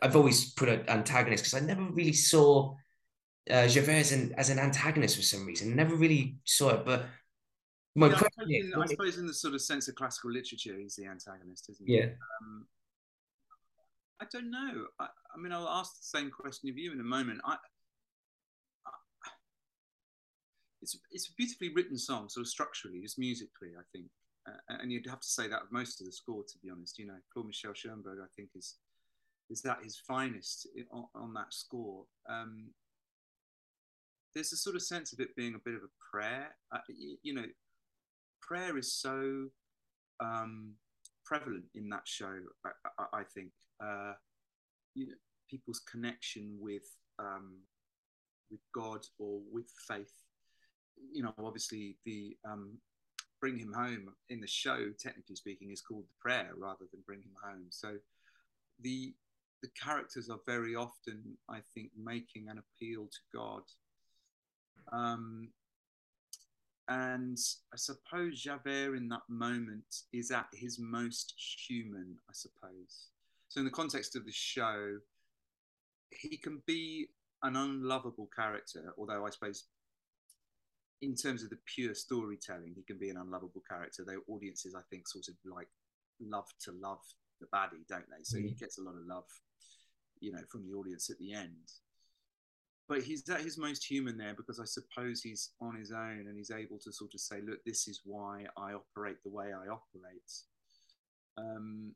[0.00, 2.74] I've always put an antagonist because I never really saw
[3.50, 5.74] uh, Javert as an, as an antagonist for some reason.
[5.74, 7.06] Never really saw it, but
[7.94, 10.30] My Yeah, I, suppose is, in, I suppose in the sort of sense of classical
[10.30, 11.98] literature, he's the antagonist, isn't he?
[11.98, 12.06] yeah,
[12.42, 12.66] Um,
[14.20, 14.86] I don't know.
[15.00, 17.40] I, I mean, I'll ask the same question of you in a moment.
[17.44, 17.56] I,
[20.82, 24.06] it's it's a beautifully written song, sort of structurally, just musically, I think.
[24.46, 26.98] Uh, and you'd have to say that of most of the score, to be honest.
[26.98, 28.76] You know, Claude Michel Schoenberg, I think, is
[29.50, 32.04] is that his finest on, on that score.
[32.28, 32.68] Um,
[34.34, 36.54] there's a sort of sense of it being a bit of a prayer.
[36.72, 37.46] Uh, y- you know,
[38.42, 39.46] prayer is so
[40.20, 40.74] um,
[41.24, 42.34] prevalent in that show.
[42.64, 43.50] I, I, I think
[43.82, 44.12] uh,
[44.94, 45.14] you know
[45.50, 46.84] people's connection with
[47.18, 47.56] um,
[48.50, 50.12] with God or with faith.
[51.12, 52.78] You know, obviously the um,
[53.40, 57.20] bring him home in the show, technically speaking, is called the prayer rather than bring
[57.20, 57.66] him home.
[57.70, 57.96] So
[58.80, 59.14] the
[59.62, 63.62] the characters are very often, I think, making an appeal to God.
[64.92, 65.48] Um,
[66.88, 67.36] and
[67.72, 71.34] I suppose Javert in that moment is at his most
[71.68, 73.08] human, I suppose.
[73.48, 74.98] So, in the context of the show,
[76.10, 77.08] he can be
[77.42, 79.64] an unlovable character, although I suppose
[81.00, 84.04] in terms of the pure storytelling, he can be an unlovable character.
[84.04, 85.68] Though audiences, I think, sort of like
[86.20, 87.00] love to love
[87.40, 88.24] the baddie, don't they?
[88.24, 89.26] So he gets a lot of love,
[90.20, 91.70] you know, from the audience at the end.
[92.88, 96.36] But he's at his most human there because I suppose he's on his own and
[96.36, 99.68] he's able to sort of say, look, this is why I operate the way I
[99.68, 100.32] operate.
[101.36, 101.92] Um,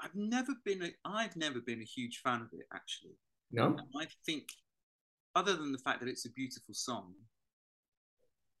[0.00, 3.18] I've never been a, I've never been a huge fan of it actually.
[3.52, 4.48] no, And I think,
[5.36, 7.14] other than the fact that it's a beautiful song,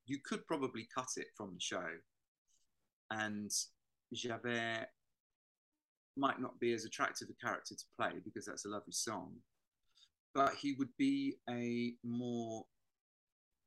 [0.06, 1.86] you could probably cut it from the show,
[3.10, 3.50] and
[4.12, 4.86] Javert
[6.16, 9.32] might not be as attractive a character to play because that's a lovely song,
[10.34, 12.64] but he would be a more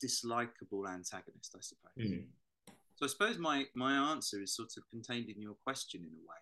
[0.03, 2.11] dislikable antagonist, I suppose.
[2.11, 2.25] Mm.
[2.95, 6.21] So I suppose my my answer is sort of contained in your question in a
[6.21, 6.37] way.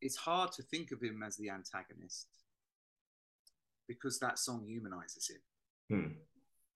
[0.00, 2.28] It's hard to think of him as the antagonist
[3.88, 5.40] because that song humanizes him.
[5.90, 6.12] Hmm.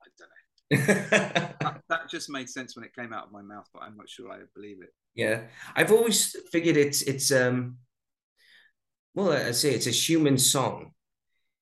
[0.02, 0.51] I don't know.
[0.76, 4.08] That, that just made sense when it came out of my mouth, but I'm not
[4.08, 4.90] sure I believe it.
[5.14, 5.42] yeah.
[5.74, 7.76] I've always figured it's it's um,
[9.14, 10.92] well, I say it's a human song.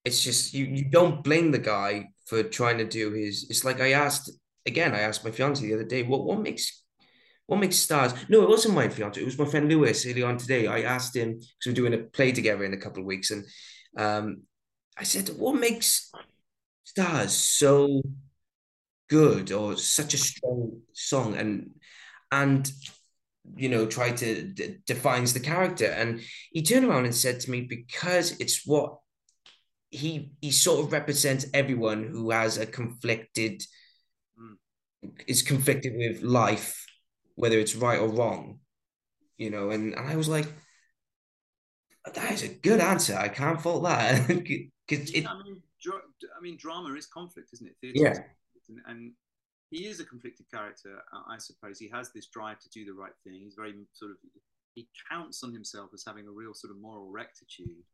[0.05, 3.46] It's just you you don't blame the guy for trying to do his.
[3.51, 4.31] It's like I asked
[4.66, 4.94] again.
[4.94, 6.85] I asked my fiance the other day, what what makes
[7.46, 8.14] what makes stars?
[8.29, 9.20] No, it wasn't my fiance.
[9.20, 10.68] It was my friend Lewis earlier on today.
[10.68, 13.44] I asked him because we're doing a play together in a couple of weeks, and
[13.96, 14.42] um,
[14.96, 16.12] I said, what makes
[16.85, 18.03] stars so
[19.11, 21.37] good or such a strong song?
[21.37, 21.70] And
[22.33, 22.70] and
[23.57, 26.20] you know try to d- defines the character and
[26.53, 28.99] he turned around and said to me because it's what
[29.90, 33.62] he he sort of represents everyone who has a conflicted
[34.38, 34.57] Mm.
[35.27, 36.87] is conflicted with life
[37.35, 38.61] whether it's right or wrong
[39.38, 40.46] you know and, and i was like
[42.14, 44.29] that is a good answer i can't fault that
[44.87, 47.77] because it I mean, dra- I mean, drama is conflict, isn't it?
[47.81, 48.18] Theatre Yeah.
[48.70, 49.12] And, and
[49.70, 51.78] he is a conflicted character, I I suppose.
[51.78, 53.35] He has this drive to do the right thing.
[53.35, 54.16] He's very sort of
[54.74, 57.85] he counts on himself as having a real sort of moral rectitude,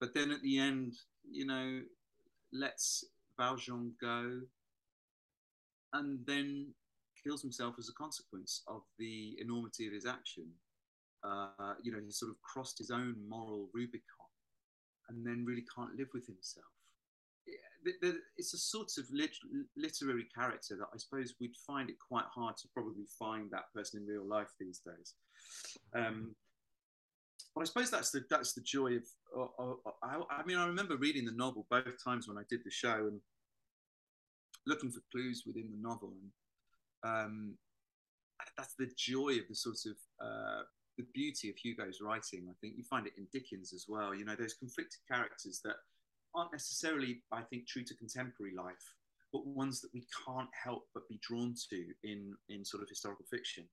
[0.00, 0.94] but then at the end,
[1.28, 1.80] you know,
[2.52, 3.04] lets
[3.38, 4.40] Valjean go,
[5.92, 6.72] and then
[7.22, 10.46] kills himself as a consequence of the enormity of his action.
[11.24, 14.26] Uh, you know, he sort of crossed his own moral Rubicon
[15.08, 16.66] and then really can't live with himself.
[17.84, 19.36] It's a sort of lit-
[19.76, 24.00] literary character that I suppose we'd find it quite hard to probably find that person
[24.02, 25.14] in real life these days.
[25.94, 26.34] Um,
[27.54, 31.24] but I suppose that's the that's the joy of- I, I mean, I remember reading
[31.24, 33.20] the novel both times when I did the show and
[34.66, 36.14] looking for clues within the novel,
[37.02, 37.58] and um,
[38.56, 40.62] that's the joy of the sort of uh,
[40.98, 42.48] the beauty of Hugo's writing.
[42.48, 44.14] I think you find it in Dickens as well.
[44.14, 45.76] You know, those conflicted characters that
[46.34, 48.94] aren't necessarily, I think, true to contemporary life,
[49.32, 53.24] but ones that we can't help but be drawn to in in sort of historical
[53.30, 53.64] fiction.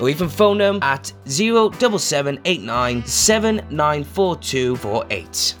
[0.00, 5.54] or even phone them at 07789 794248.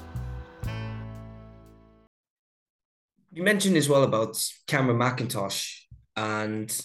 [3.32, 4.36] You mentioned as well about
[4.66, 5.84] Cameron Mackintosh,
[6.16, 6.76] and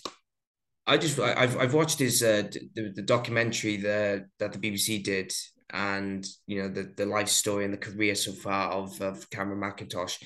[0.86, 2.44] I just I, have I've watched his uh,
[2.76, 5.34] the, the documentary that that the BBC did
[5.72, 9.62] and you know the the life story and the career so far of, of Cameron
[9.62, 10.22] Mackintosh.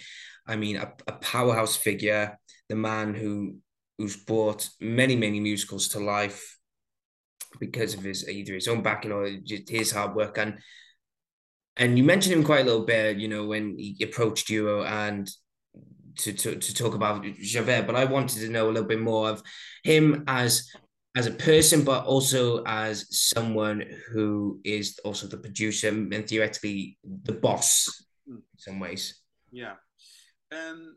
[0.46, 2.38] I mean, a, a powerhouse figure,
[2.70, 3.58] the man who
[3.98, 6.57] who's brought many many musicals to life
[7.60, 10.60] because of his either his own backing or just his hard work and
[11.78, 15.30] and you mentioned him quite a little bit, you know, when he approached you and
[16.18, 19.30] to, to, to talk about Javert, but I wanted to know a little bit more
[19.30, 19.44] of
[19.84, 20.70] him as
[21.16, 27.32] as a person, but also as someone who is also the producer and theoretically the
[27.32, 29.20] boss in some ways.
[29.52, 29.74] Yeah.
[30.52, 30.96] Um,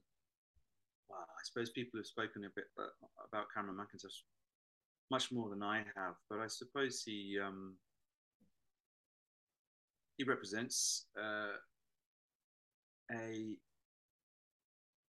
[1.08, 2.64] well, I suppose people have spoken a bit
[3.32, 4.20] about Cameron Mackintosh
[5.10, 7.74] much more than I have, but I suppose he um,
[10.16, 11.56] he represents uh,
[13.12, 13.56] a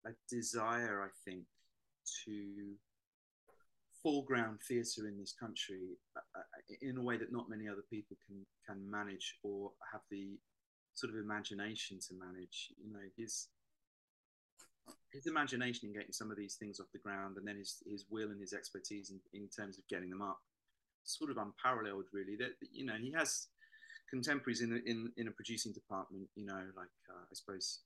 [0.06, 1.46] a desire, I think,
[2.26, 2.76] to
[4.02, 8.18] foreground theatre in this country uh, uh, in a way that not many other people
[8.28, 10.38] can can manage or have the
[10.94, 12.72] sort of imagination to manage.
[12.84, 13.48] You know, his
[15.12, 18.06] his imagination in getting some of these things off the ground, and then his his
[18.10, 20.40] will and his expertise in, in terms of getting them up,
[21.04, 22.36] sort of unparalleled, really.
[22.36, 23.48] That you know, he has
[24.10, 26.28] contemporaries in in in a producing department.
[26.36, 27.80] You know, like uh, I suppose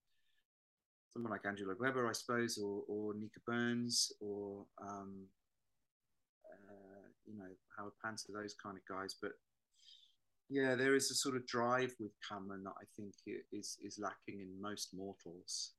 [1.12, 5.28] someone like Andrew Lloyd Webber, I suppose, or or Nica Burns, or um,
[7.28, 9.16] you know Howard Panter, those kind of guys.
[9.22, 9.32] But
[10.50, 13.14] yeah, there is a sort of drive with Cameron that I think
[13.52, 15.74] is is lacking in most mortals,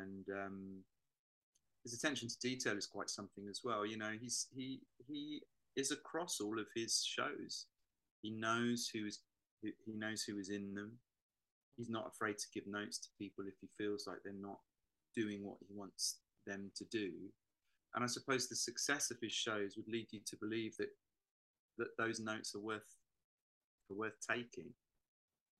[0.00, 0.84] and um,
[1.82, 3.86] his attention to detail is quite something as well.
[3.86, 5.42] You know, he's he he
[5.76, 7.66] is across all of his shows.
[8.22, 9.20] He knows who is
[9.62, 10.92] he knows who is in them.
[11.76, 14.60] He's not afraid to give notes to people if he feels like they're not
[15.14, 17.10] doing what he wants them to do
[17.96, 20.90] and I suppose the success of his shows would lead you to believe that
[21.78, 22.94] that those notes are worth
[23.90, 24.68] are worth taking.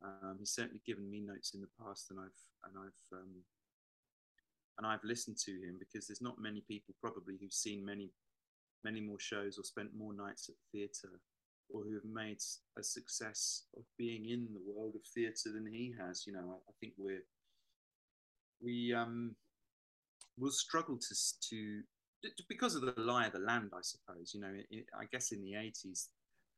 [0.04, 3.30] Um, he's certainly given me notes in the past, and I've and I've um,
[4.78, 8.10] and I've listened to him because there's not many people probably who've seen many
[8.84, 11.20] many more shows or spent more nights at the theatre
[11.68, 12.38] or who have made
[12.78, 16.24] a success of being in the world of theatre than he has.
[16.26, 17.24] You know, I, I think we're
[18.62, 19.34] we um
[20.38, 21.14] will struggle to
[21.50, 21.82] to
[22.48, 24.32] because of the lie of the land, I suppose.
[24.34, 26.08] You know, it, I guess in the eighties,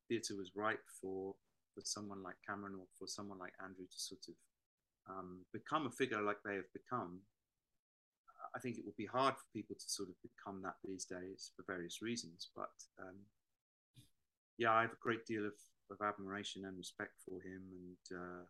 [0.09, 1.35] theatre was ripe for
[1.75, 4.35] for someone like Cameron or for someone like Andrew to sort of
[5.09, 7.21] um, become a figure like they have become.
[8.55, 11.51] I think it will be hard for people to sort of become that these days
[11.57, 12.49] for various reasons.
[12.55, 12.70] But
[13.01, 13.16] um,
[14.57, 15.55] yeah, I have a great deal of,
[15.90, 18.44] of admiration and respect for him, and uh,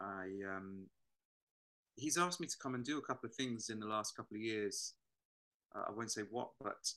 [0.00, 0.86] I um,
[1.96, 4.36] he's asked me to come and do a couple of things in the last couple
[4.36, 4.94] of years
[5.74, 6.90] uh, I won't say what, but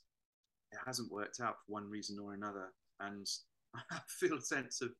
[0.72, 2.74] it hasn't worked out for one reason or another.
[3.00, 3.28] And
[3.92, 4.92] I feel a sense of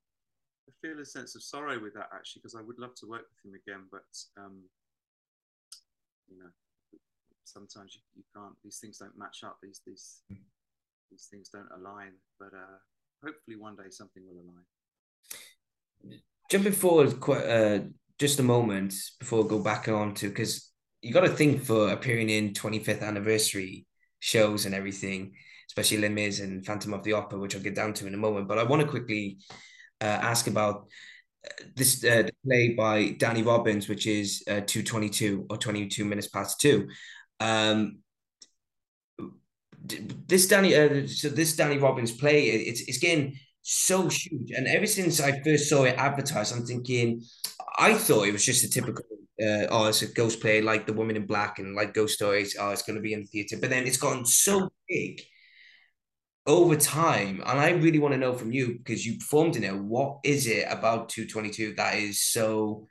[0.68, 3.26] I feel a sense of sorrow with that actually, because I would love to work
[3.30, 4.64] with him again, but um,
[6.30, 6.50] you know,
[7.44, 8.56] sometimes you, you can't.
[8.64, 9.58] These things don't match up.
[9.62, 10.22] These these
[11.12, 12.14] these things don't align.
[12.40, 12.78] But uh,
[13.24, 16.20] hopefully, one day something will align.
[16.52, 17.80] Jumping forward, quite uh,
[18.20, 20.72] just a moment before we go back on to because
[21.02, 23.86] you got to think for appearing in 25th anniversary
[24.20, 25.34] shows and everything,
[25.70, 28.48] especially Les and Phantom of the Opera, which I'll get down to in a moment.
[28.48, 29.38] But I want to quickly
[30.02, 30.88] uh, ask about
[31.46, 36.62] uh, this uh, play by Danny Robins, which is uh, 222 or 22 minutes past
[36.62, 36.88] two.
[37.40, 38.00] Um,
[40.28, 44.86] this Danny, uh, so this Danny Robins play, it's it's getting so huge, and ever
[44.86, 47.22] since I first saw it advertised, I'm thinking,
[47.78, 49.06] I thought it was just a typical,
[49.42, 52.56] uh, oh, it's a ghost play like The Woman in Black and like Ghost Stories.
[52.60, 55.22] Oh, it's going to be in the theater, but then it's gotten so big
[56.48, 59.76] over time, and I really want to know from you because you performed in it.
[59.76, 62.88] What is it about 222 that is so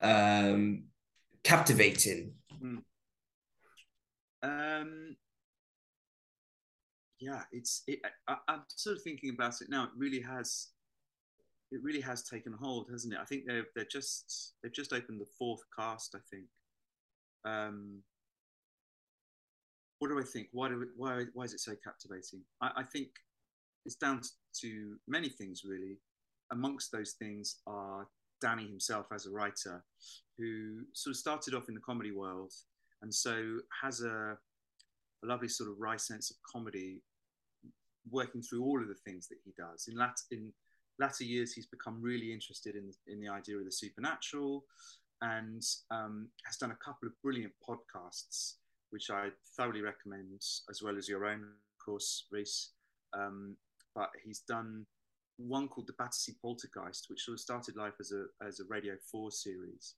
[0.00, 0.84] um
[1.44, 2.34] captivating?
[2.62, 2.82] Mm.
[4.42, 5.16] Um,
[7.20, 7.82] yeah, it's.
[7.86, 9.84] It, I, I'm sort of thinking about it now.
[9.84, 10.68] It really has.
[11.72, 13.20] It really has taken hold, hasn't it?
[13.20, 16.14] I think they're they're just they've just opened the fourth cast.
[16.14, 16.46] I think.
[17.44, 18.02] Um,
[19.98, 20.48] what do I think?
[20.52, 22.42] Why do why why is it so captivating?
[22.60, 23.08] I, I think
[23.84, 24.20] it's down
[24.60, 25.98] to many things really.
[26.52, 28.06] Amongst those things are
[28.40, 29.82] Danny himself as a writer,
[30.38, 32.52] who sort of started off in the comedy world,
[33.02, 34.36] and so has a,
[35.24, 37.02] a lovely sort of wry sense of comedy,
[38.10, 39.88] working through all of the things that he does.
[39.88, 40.52] In lat in
[40.98, 44.64] latter years, he's become really interested in in the idea of the supernatural,
[45.22, 48.56] and um, has done a couple of brilliant podcasts
[48.90, 52.70] which I thoroughly recommend, as well as your own, of course, Reese.
[53.12, 53.56] Um,
[53.94, 54.86] but he's done
[55.38, 58.94] one called the Battersea Poltergeist, which sort of started life as a as a Radio
[59.10, 59.94] Four series,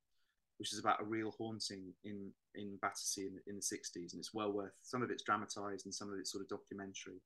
[0.58, 4.34] which is about a real haunting in in Battersea in, in the '60s, and it's
[4.34, 4.74] well worth.
[4.82, 7.20] Some of it's dramatized, and some of it's sort of documentary.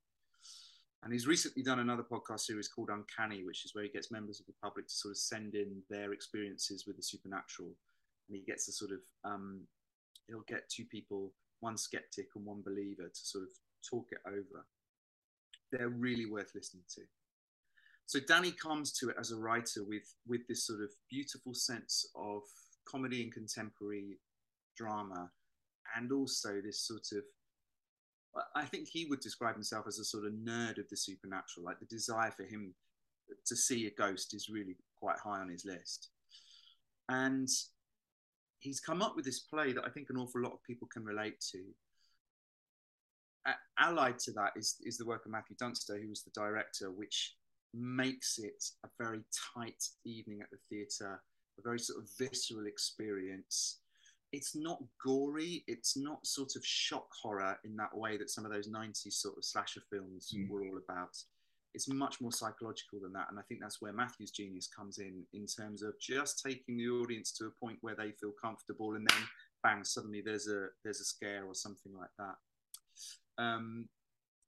[1.02, 4.38] And he's recently done another podcast series called Uncanny, which is where he gets members
[4.38, 7.70] of the public to sort of send in their experiences with the supernatural,
[8.28, 9.62] and he gets to sort of um,
[10.28, 11.32] he'll get two people
[11.62, 13.50] one skeptic and one believer to sort of
[13.88, 14.66] talk it over.
[15.70, 17.02] They're really worth listening to.
[18.06, 22.06] So Danny comes to it as a writer with with this sort of beautiful sense
[22.14, 22.42] of
[22.86, 24.18] comedy and contemporary
[24.76, 25.30] drama,
[25.96, 27.22] and also this sort of
[28.54, 31.64] I think he would describe himself as a sort of nerd of the supernatural.
[31.64, 32.74] Like the desire for him
[33.46, 36.10] to see a ghost is really quite high on his list.
[37.08, 37.48] And
[38.62, 41.04] he's come up with this play that I think an awful lot of people can
[41.04, 41.62] relate to.
[43.78, 47.34] allied to that is is the work of Matthew Dunster, who was the director, which
[47.74, 49.22] makes it a very
[49.54, 51.20] tight evening at the theatre,
[51.58, 53.80] a very sort of visceral experience.
[54.32, 58.52] It's not gory, it's not sort of shock horror in that way that some of
[58.52, 60.48] those 90s sort of slasher films mm.
[60.48, 61.14] were all about
[61.74, 63.28] it's much more psychological than that.
[63.30, 66.88] And I think that's where Matthew's genius comes in, in terms of just taking the
[66.88, 69.18] audience to a point where they feel comfortable, and then
[69.62, 72.34] bang, suddenly there's a there's a scare or something like that.
[73.42, 73.88] Um,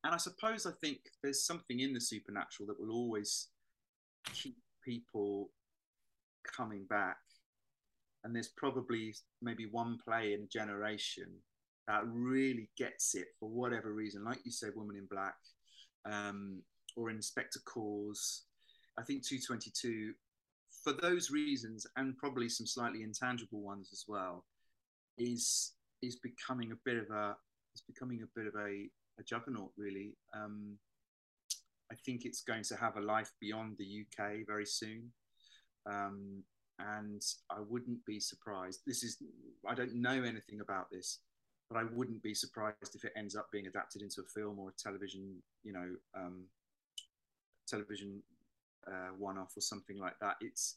[0.04, 3.48] and I suppose I think there's something in the supernatural that will always
[4.34, 5.50] keep people
[6.56, 7.16] coming back.
[8.22, 11.28] And there's probably maybe one play in a generation
[11.88, 14.24] that really gets it for whatever reason.
[14.24, 15.36] Like you said, Woman in Black.
[16.06, 16.62] Um,
[16.97, 18.45] or Inspector Calls.
[18.99, 20.12] I think 222,
[20.82, 24.45] for those reasons, and probably some slightly intangible ones as well,
[25.18, 25.72] is
[26.03, 27.36] is becoming a bit of a
[27.74, 28.88] is becoming a bit of a,
[29.18, 30.16] a juggernaut really.
[30.34, 30.78] Um,
[31.90, 35.12] I think it's going to have a life beyond the UK very soon.
[35.86, 36.42] Um,
[36.78, 38.80] and I wouldn't be surprised.
[38.86, 39.18] This is,
[39.68, 41.20] I don't know anything about this,
[41.70, 44.70] but I wouldn't be surprised if it ends up being adapted into a film or
[44.70, 46.45] a television, you know, um,
[47.66, 48.22] television
[48.86, 50.36] uh, one-off or something like that.
[50.40, 50.76] It's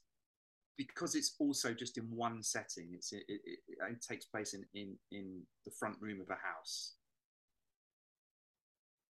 [0.77, 2.89] because it's also just in one setting.
[2.93, 6.93] It's it, it, it, takes place in, in in the front room of a house.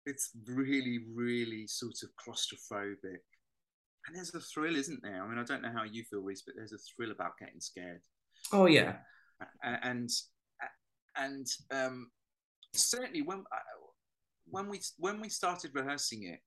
[0.05, 3.23] It's really, really sort of claustrophobic,
[4.07, 5.21] and there's a thrill, isn't there?
[5.21, 7.59] I mean, I don't know how you feel, Reese, but there's a thrill about getting
[7.59, 8.01] scared.
[8.53, 8.95] Oh yeah,
[9.63, 10.09] and
[11.17, 12.09] and um,
[12.73, 13.77] certainly when uh,
[14.49, 16.39] when we when we started rehearsing it,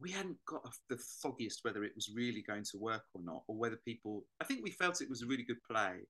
[0.00, 3.56] we hadn't got the foggiest whether it was really going to work or not, or
[3.56, 4.24] whether people.
[4.40, 6.00] I think we felt it was a really good play,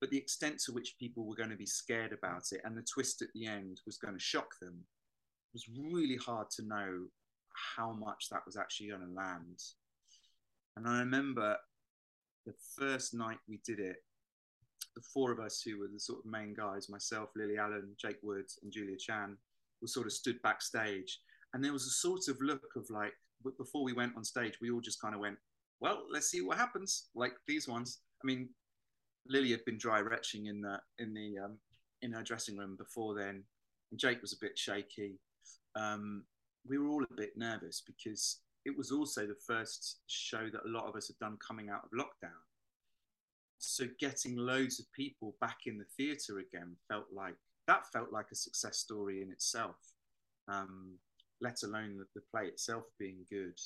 [0.00, 2.82] but the extent to which people were going to be scared about it and the
[2.82, 4.84] twist at the end was going to shock them
[5.52, 7.06] was really hard to know
[7.76, 9.60] how much that was actually going to land.
[10.76, 11.56] And I remember
[12.46, 13.96] the first night we did it,
[14.94, 18.18] the four of us who were the sort of main guys myself, Lily Allen, Jake
[18.22, 19.36] Woods, and Julia Chan
[19.80, 21.20] were sort of stood backstage,
[21.54, 23.12] and there was a sort of look of like
[23.58, 25.36] before we went on stage, we all just kind of went,
[25.80, 27.08] well, let's see what happens.
[27.14, 28.00] Like these ones.
[28.22, 28.48] I mean,
[29.26, 31.58] Lily had been dry retching in the in the um,
[32.02, 33.42] in her dressing room before then,
[33.90, 35.18] and Jake was a bit shaky.
[35.74, 36.24] Um,
[36.68, 40.70] we were all a bit nervous because it was also the first show that a
[40.70, 42.30] lot of us had done coming out of lockdown.
[43.58, 47.36] So getting loads of people back in the theatre again felt like
[47.66, 49.76] that felt like a success story in itself,
[50.48, 50.98] um,
[51.42, 53.58] let alone the, the play itself being good.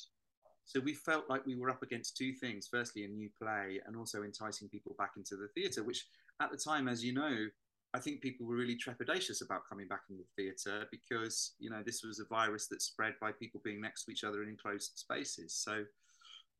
[0.65, 3.95] So we felt like we were up against two things: firstly, a new play, and
[3.95, 6.05] also enticing people back into the theatre, which
[6.41, 7.47] at the time, as you know,
[7.93, 11.81] I think people were really trepidatious about coming back into the theatre because you know
[11.85, 14.91] this was a virus that spread by people being next to each other in enclosed
[14.97, 15.53] spaces.
[15.53, 15.83] So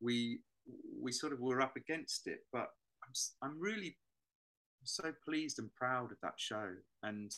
[0.01, 0.39] we
[1.01, 2.69] we sort of were up against it, but
[3.03, 3.11] I'm
[3.41, 3.97] I'm really
[4.83, 6.69] so pleased and proud of that show,
[7.03, 7.31] and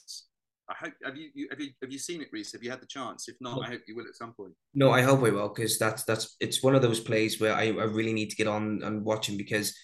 [0.69, 2.51] I hope have you, you, have you have you seen it, Reese?
[2.51, 3.27] Have you had the chance?
[3.27, 4.53] If not, I hope you will at some point.
[4.73, 7.67] No, I hope I will because that's that's it's one of those plays where I,
[7.67, 9.75] I really need to get on and watching because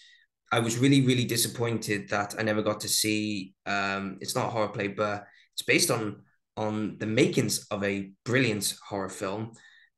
[0.51, 3.55] I was really, really disappointed that I never got to see.
[3.65, 6.21] Um, it's not a horror play, but it's based on
[6.55, 9.53] on the makings of a brilliant horror film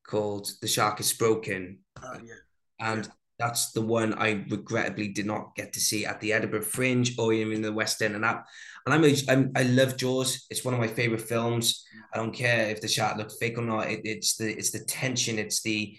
[0.08, 1.80] called The Shark Is Broken.
[2.02, 2.34] Uh, yeah.
[2.80, 3.10] And.
[3.40, 7.34] That's the one I regrettably did not get to see at the Edinburgh Fringe or
[7.34, 8.16] even in the West End.
[8.16, 8.46] And that,
[8.86, 10.46] and I'm, a, I'm I love Jaws.
[10.50, 11.86] It's one of my favorite films.
[12.14, 13.90] I don't care if the shark looked fake or not.
[13.90, 15.38] It, it's the it's the tension.
[15.38, 15.98] It's the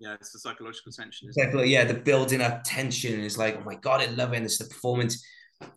[0.00, 1.28] yeah, it's the psychological tension.
[1.28, 1.68] Exactly.
[1.68, 4.38] Yeah, the building up tension is like, oh my god, I love it.
[4.38, 5.24] And it's the performance,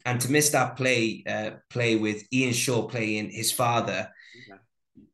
[0.05, 4.09] and to miss that play, uh, play with Ian Shaw playing his father,
[4.47, 4.55] yeah.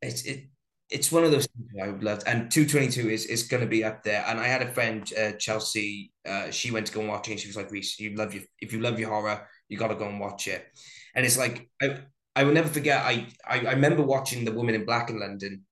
[0.01, 0.45] it's it.
[0.89, 3.61] It's one of those things I would love, and two twenty two is is going
[3.61, 4.23] to be up there.
[4.27, 6.11] And I had a friend, uh, Chelsea.
[6.27, 8.33] Uh, she went to go and watch it, and she was like, "Reese, you love
[8.33, 10.65] your if you love your horror, you got to go and watch it."
[11.15, 11.99] And it's like I
[12.35, 13.03] I will never forget.
[13.05, 15.65] I, I I remember watching The Woman in Black in London,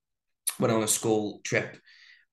[0.59, 1.77] went on a school trip,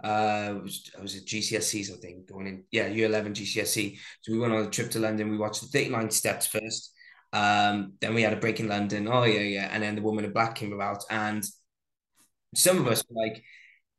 [0.02, 3.98] uh, was, I was at GCSEs, I think, going in, yeah, year 11 GCSE.
[4.22, 5.30] So we went on a trip to London.
[5.30, 6.92] We watched the 39 Steps first.
[7.32, 9.08] Um, then we had a break in London.
[9.08, 9.68] Oh, yeah, yeah.
[9.72, 11.04] And then The Woman in Black came about.
[11.10, 11.42] And
[12.54, 13.42] some of us were like,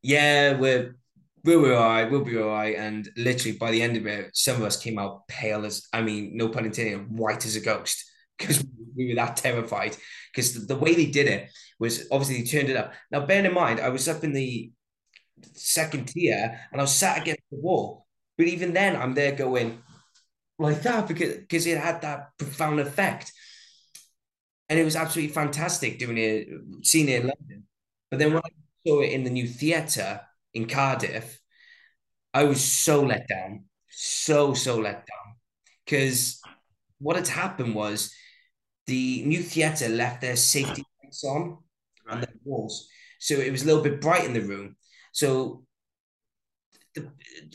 [0.02, 0.96] yeah, we're,
[1.44, 2.76] we'll be all right, we'll be all right.
[2.76, 6.02] And literally by the end of it, some of us came out pale as, I
[6.02, 8.04] mean, no pun intended, white as a ghost
[8.38, 8.64] because
[8.96, 9.96] we were that terrified.
[10.34, 11.50] Because the, the way they did it
[11.80, 12.94] was obviously they turned it up.
[13.12, 14.72] Now, bear in mind, I was up in the
[15.54, 18.06] second tier and I was sat against the wall.
[18.38, 19.80] But even then, I'm there going
[20.60, 23.32] like that because because it had that profound effect.
[24.68, 26.48] And it was absolutely fantastic doing it,
[26.82, 27.64] seeing it in London.
[28.16, 28.50] But then when I
[28.88, 30.22] saw it in the new theatre
[30.54, 31.38] in Cardiff,
[32.34, 35.36] I was so let down, so, so let down.
[35.84, 36.40] Because
[37.00, 38.14] what had happened was
[38.88, 41.58] the new theatre left their safety lights on
[42.08, 42.16] right.
[42.16, 42.88] on the walls.
[43.20, 44.78] So it was a little bit bright in the room.
[45.12, 45.66] So
[46.94, 47.12] the,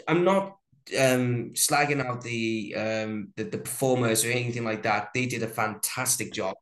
[0.07, 0.59] I'm not
[0.93, 5.09] um, slagging out the, um, the, the performers or anything like that.
[5.15, 6.55] They did a fantastic job.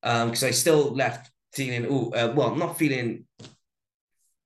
[0.00, 3.26] Because um, I still left feeling, oh, uh, well, not feeling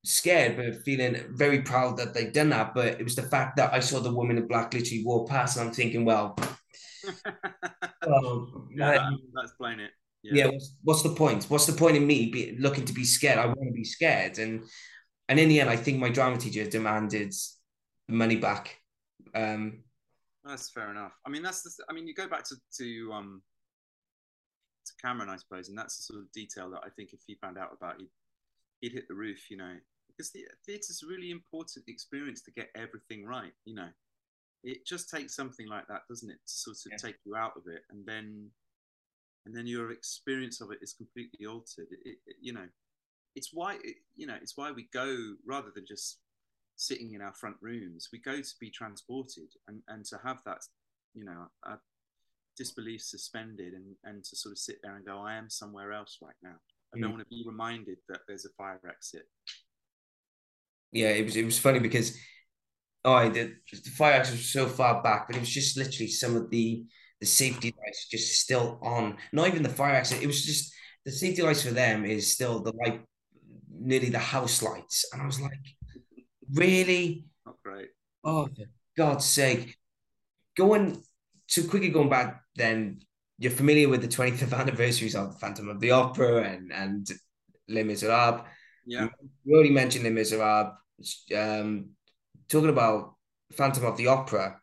[0.04, 2.74] scared, but feeling very proud that they'd done that.
[2.74, 5.56] But it was the fact that I saw the woman in black literally walk past,
[5.56, 6.36] and I'm thinking, well,
[8.06, 9.90] well yeah, that, that's it.
[10.22, 10.32] Yeah.
[10.32, 11.44] yeah what's, what's, the point?
[11.44, 13.38] What's the point in me be, looking to be scared?
[13.38, 14.64] I want to be scared, and
[15.28, 17.34] and in the end, I think my drama teacher demanded
[18.08, 18.80] money back.
[19.34, 19.82] Um,
[20.44, 21.12] that's fair enough.
[21.26, 21.70] I mean, that's the.
[21.90, 23.42] I mean, you go back to to um
[24.86, 27.34] to Cameron, I suppose, and that's the sort of detail that I think if he
[27.34, 28.10] found out about, he'd
[28.80, 29.50] he'd hit the roof.
[29.50, 29.74] You know,
[30.08, 33.52] because the theatre's a really important experience to get everything right.
[33.64, 33.88] You know,
[34.64, 37.08] it just takes something like that, doesn't it, to sort of yeah.
[37.08, 38.50] take you out of it, and then
[39.44, 41.86] and then your experience of it is completely altered.
[41.90, 42.66] It, it, you know,
[43.36, 46.18] it's why it, you know it's why we go rather than just
[46.74, 50.58] sitting in our front rooms we go to be transported and and to have that
[51.14, 51.76] you know a
[52.56, 56.18] disbelief suspended and and to sort of sit there and go i am somewhere else
[56.22, 56.54] right now
[56.94, 57.14] i don't mm.
[57.14, 59.24] want to be reminded that there's a fire exit
[60.92, 62.16] yeah it was it was funny because
[63.04, 66.36] oh the, the fire exit was so far back but it was just literally some
[66.36, 66.84] of the
[67.20, 70.72] the safety lights just still on not even the fire exit it was just
[71.04, 73.00] the safety lights for them is still the light
[73.78, 75.06] nearly the house lights.
[75.12, 75.60] And I was like,
[76.52, 77.24] really?
[77.44, 77.88] Not great.
[78.24, 78.64] Oh, for
[78.96, 79.76] God's sake.
[80.56, 81.02] Going
[81.46, 83.00] so quickly going back then,
[83.38, 87.10] you're familiar with the 25th anniversaries of Phantom of the Opera and, and
[87.68, 88.42] Les Miserables.
[88.86, 89.08] Yeah.
[89.44, 90.72] You already mentioned Les Miserables.
[91.36, 91.90] Um,
[92.48, 93.14] talking about
[93.52, 94.60] Phantom of the Opera,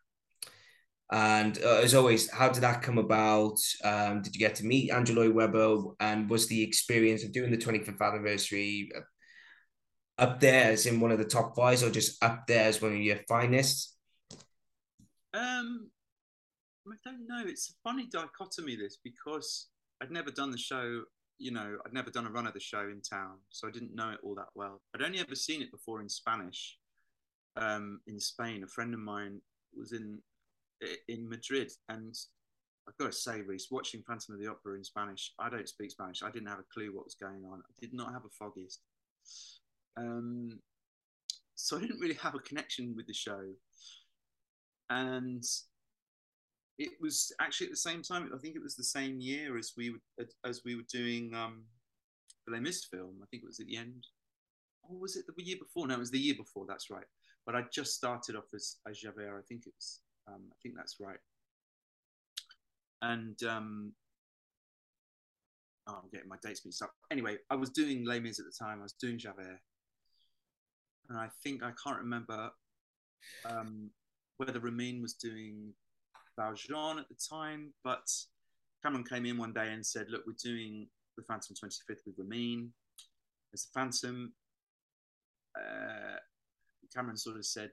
[1.10, 3.58] And uh, as always, how did that come about?
[3.82, 5.76] Um, did you get to meet Andrew Lloyd Webber?
[6.00, 8.90] And was the experience of doing the 25th anniversary
[10.18, 12.92] up there as in one of the top fives, or just up there as one
[12.92, 13.96] of your finest?
[15.32, 15.90] Um,
[16.86, 17.42] I don't know.
[17.46, 19.68] It's a funny dichotomy this because
[20.02, 21.02] I'd never done the show.
[21.38, 23.94] You know, I'd never done a run of the show in town, so I didn't
[23.94, 24.80] know it all that well.
[24.94, 26.78] I'd only ever seen it before in Spanish,
[27.56, 28.62] um, in Spain.
[28.62, 29.40] A friend of mine
[29.76, 30.20] was in
[31.08, 32.14] in Madrid, and
[32.86, 35.90] I've got to say, Reese, watching Phantom of the Opera in Spanish, I don't speak
[35.90, 36.22] Spanish.
[36.22, 37.60] I didn't have a clue what was going on.
[37.60, 38.80] I did not have a foggiest.
[39.96, 40.60] Um,
[41.54, 43.42] so I didn't really have a connection with the show.
[44.90, 45.42] And
[46.78, 48.30] it was actually at the same time.
[48.34, 51.64] I think it was the same year as we were as we were doing um,
[52.46, 53.20] the Les Mis film.
[53.22, 54.06] I think it was at the end.
[54.82, 55.86] Or was it the year before?
[55.86, 56.66] No, it was the year before.
[56.68, 57.06] That's right.
[57.46, 59.38] But I just started off as as Javert.
[59.38, 61.18] I think it was um, I think that's right.
[63.02, 63.92] And um,
[65.86, 66.92] oh, I'm getting my dates mixed up.
[67.10, 68.80] Anyway, I was doing Les Mis at the time.
[68.80, 69.60] I was doing Javert,
[71.08, 72.50] and I think I can't remember
[73.48, 73.90] um,
[74.38, 75.72] whether Ramin was doing
[76.36, 78.10] Valjean at the time, but
[78.82, 82.72] Cameron came in one day and said, "Look, we're doing the Phantom 25th with Ramin
[83.52, 84.34] as the Phantom."
[85.56, 86.18] Uh,
[86.92, 87.70] Cameron sort of said,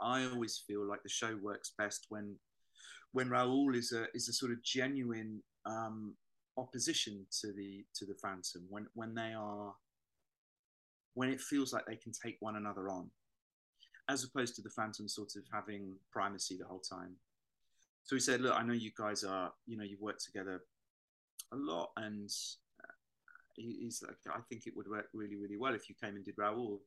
[0.00, 2.36] I always feel like the show works best when
[3.12, 6.14] when Raoul is a is a sort of genuine um,
[6.56, 9.74] opposition to the to the Phantom when when they are
[11.14, 13.08] when it feels like they can take one another on,
[14.08, 17.14] as opposed to the Phantom sort of having primacy the whole time.
[18.04, 20.62] So he said, "Look, I know you guys are you know you've worked together
[21.52, 22.30] a lot, and
[22.82, 22.92] uh,
[23.56, 26.34] he's like, I think it would work really really well if you came and did
[26.38, 26.80] Raoul."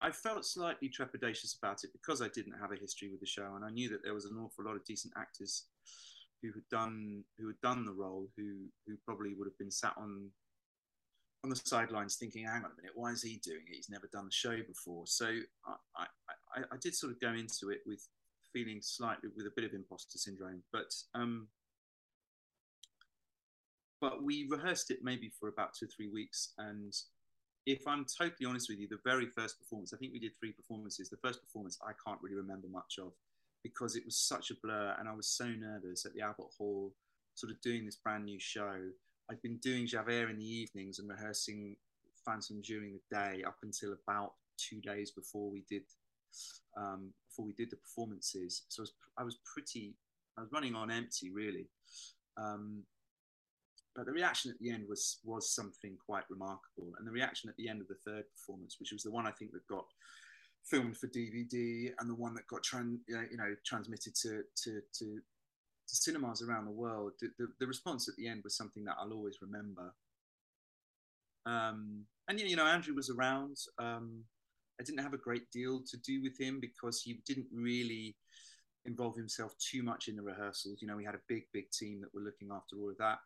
[0.00, 3.54] I felt slightly trepidatious about it because I didn't have a history with the show,
[3.54, 5.64] and I knew that there was an awful lot of decent actors
[6.42, 9.94] who had done who had done the role, who who probably would have been sat
[9.96, 10.30] on
[11.42, 13.74] on the sidelines thinking, "Hang on a minute, why is he doing it?
[13.74, 15.26] He's never done the show before." So
[15.66, 16.06] I
[16.54, 18.06] I, I did sort of go into it with
[18.56, 21.48] feeling slightly with a bit of imposter syndrome, but um,
[24.00, 26.94] but we rehearsed it maybe for about two or three weeks, and
[27.66, 30.52] if I'm totally honest with you, the very first performance, I think we did three
[30.52, 31.10] performances.
[31.10, 33.12] The first performance I can't really remember much of
[33.64, 36.92] because it was such a blur and I was so nervous at the Albert Hall,
[37.34, 38.76] sort of doing this brand new show.
[39.28, 41.74] I'd been doing Javert in the evenings and rehearsing
[42.24, 45.82] Phantom during the day up until about two days before we did
[46.76, 48.62] um, before we did the performances.
[48.68, 49.94] So I was, I was pretty,
[50.38, 51.68] I was running on empty really.
[52.36, 52.82] Um,
[53.94, 56.92] but the reaction at the end was was something quite remarkable.
[56.98, 59.30] And the reaction at the end of the third performance, which was the one I
[59.30, 59.86] think that got
[60.64, 65.04] filmed for DVD and the one that got tran- you know transmitted to to to,
[65.88, 68.96] to cinemas around the world, the, the, the, response at the end was something that
[69.00, 69.94] I'll always remember.
[71.46, 73.56] Um, and you know, Andrew was around.
[73.78, 74.24] Um,
[74.80, 78.16] I didn't have a great deal to do with him because he didn't really
[78.84, 80.80] involve himself too much in the rehearsals.
[80.80, 83.18] You know, we had a big, big team that were looking after all of that.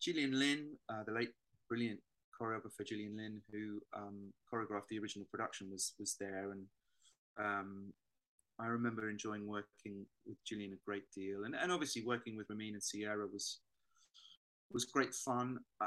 [0.00, 1.32] Gillian Lynne, uh, the late
[1.68, 2.00] brilliant
[2.38, 6.66] choreographer Gillian Lynne, who um, choreographed the original production, was was there, and
[7.38, 7.92] um,
[8.58, 12.74] I remember enjoying working with Gillian a great deal, and, and obviously working with Ramin
[12.74, 13.60] and Sierra was
[14.70, 15.58] was great fun.
[15.80, 15.86] Uh,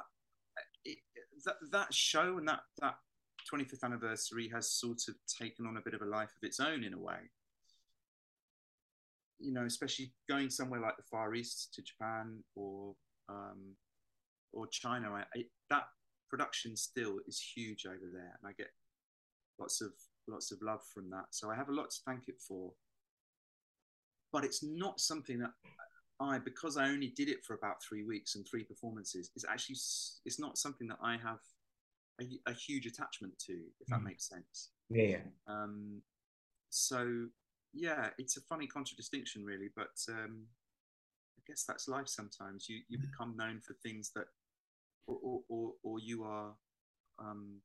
[0.83, 0.97] it,
[1.45, 2.95] that that show and that that
[3.51, 6.83] 25th anniversary has sort of taken on a bit of a life of its own
[6.83, 7.29] in a way.
[9.39, 12.95] You know, especially going somewhere like the Far East to Japan or
[13.29, 13.75] um,
[14.53, 15.83] or China, I, I, that
[16.29, 18.69] production still is huge over there, and I get
[19.59, 19.91] lots of
[20.27, 21.25] lots of love from that.
[21.31, 22.71] So I have a lot to thank it for.
[24.31, 25.51] But it's not something that
[26.19, 29.75] I, because I only did it for about three weeks and three performances, it's actually
[30.25, 31.39] it's not something that I have
[32.21, 34.05] a, a huge attachment to, if that mm.
[34.05, 34.69] makes sense.
[34.89, 35.17] Yeah.
[35.47, 36.01] Um,
[36.69, 37.27] so
[37.73, 40.43] yeah, it's a funny contradistinction, really, but um,
[41.37, 42.67] I guess that's life sometimes.
[42.69, 43.01] You you mm.
[43.09, 44.25] become known for things that,
[45.07, 46.53] or or, or, or you are.
[47.19, 47.61] Um,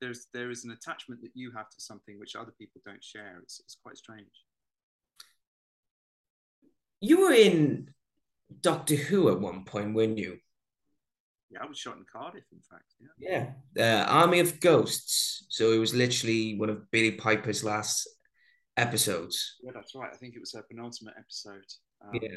[0.00, 3.38] there's there is an attachment that you have to something which other people don't share.
[3.42, 4.44] It's it's quite strange.
[7.00, 7.90] You were in
[8.60, 10.38] Doctor Who at one point, weren't you?
[11.50, 12.94] Yeah, I was shot in Cardiff, in fact.
[13.18, 13.50] Yeah.
[13.74, 14.04] Yeah.
[14.04, 15.46] Uh, Army of Ghosts.
[15.48, 18.08] So it was literally one of Billie Piper's last
[18.76, 19.56] episodes.
[19.62, 20.10] Yeah, that's right.
[20.12, 21.64] I think it was her penultimate episode.
[22.02, 22.36] Um, yeah.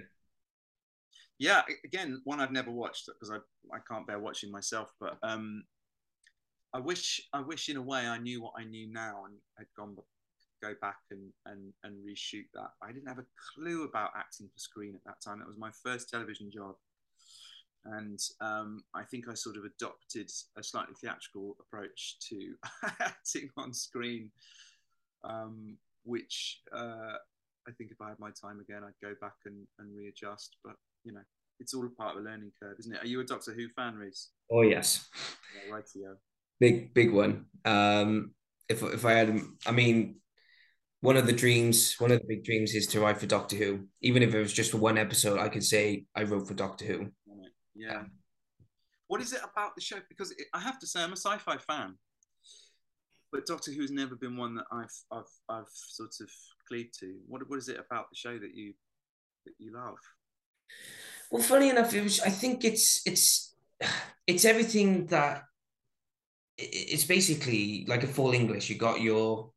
[1.39, 3.37] Yeah, again, one I've never watched because I,
[3.75, 4.91] I can't bear watching myself.
[4.99, 5.63] But um,
[6.73, 9.67] I wish I wish in a way I knew what I knew now and had
[9.77, 9.95] gone
[10.61, 12.71] go back and and and reshoot that.
[12.81, 15.39] I didn't have a clue about acting for screen at that time.
[15.39, 16.75] That was my first television job,
[17.85, 22.55] and um, I think I sort of adopted a slightly theatrical approach to
[22.99, 24.31] acting on screen,
[25.23, 27.17] um, which uh,
[27.67, 30.57] I think if I had my time again, I'd go back and, and readjust.
[30.63, 31.21] But you know,
[31.59, 33.03] it's all a part of a learning curve, isn't it?
[33.03, 34.29] Are you a Doctor Who fan, Reese?
[34.51, 35.09] Oh yes.
[35.67, 36.13] Yeah, right, yeah.
[36.59, 37.45] Big big one.
[37.65, 38.33] Um,
[38.69, 40.15] if if I had, I mean,
[41.01, 43.87] one of the dreams, one of the big dreams is to write for Doctor Who.
[44.01, 46.85] Even if it was just for one episode, I could say I wrote for Doctor
[46.85, 47.11] Who.
[47.75, 48.03] Yeah.
[49.07, 49.97] What is it about the show?
[50.09, 51.95] Because it, I have to say, I'm a sci-fi fan,
[53.31, 56.29] but Doctor Who's never been one that I've I've I've sort of
[56.67, 57.15] cleaved to.
[57.27, 58.73] What what is it about the show that you
[59.45, 59.97] that you love?
[61.31, 62.21] Well, funny enough, it was.
[62.21, 63.55] I think it's it's
[64.27, 65.43] it's everything that.
[66.55, 68.69] It's basically like a full English.
[68.69, 69.51] You got your.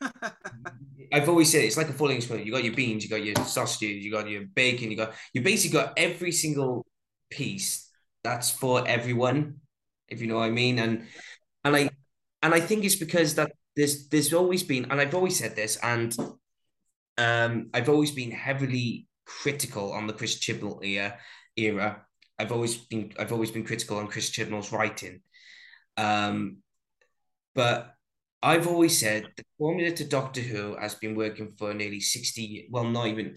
[1.12, 3.36] I've always said it's like a full English You got your beans, you got your
[3.44, 6.86] sausages, you got your bacon, you got you basically got every single
[7.30, 7.88] piece
[8.24, 9.60] that's for everyone,
[10.08, 10.78] if you know what I mean.
[10.78, 11.06] And
[11.64, 11.90] and I
[12.42, 15.76] and I think it's because that there's there's always been, and I've always said this,
[15.82, 16.14] and
[17.16, 21.18] um, I've always been heavily critical on the Chris Chibnall era.
[21.56, 22.02] Era.
[22.38, 25.20] I've always been I've always been critical on Chris Chibnall's writing.
[25.96, 26.58] Um,
[27.54, 27.94] but
[28.40, 32.84] I've always said the formula to Doctor Who has been working for nearly 60 well
[32.84, 33.36] not even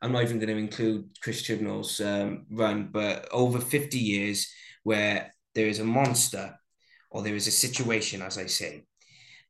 [0.00, 4.48] I'm not even going to include Chris Chibnall's um, run, but over 50 years
[4.84, 6.56] where there is a monster
[7.10, 8.84] or there is a situation, as I say.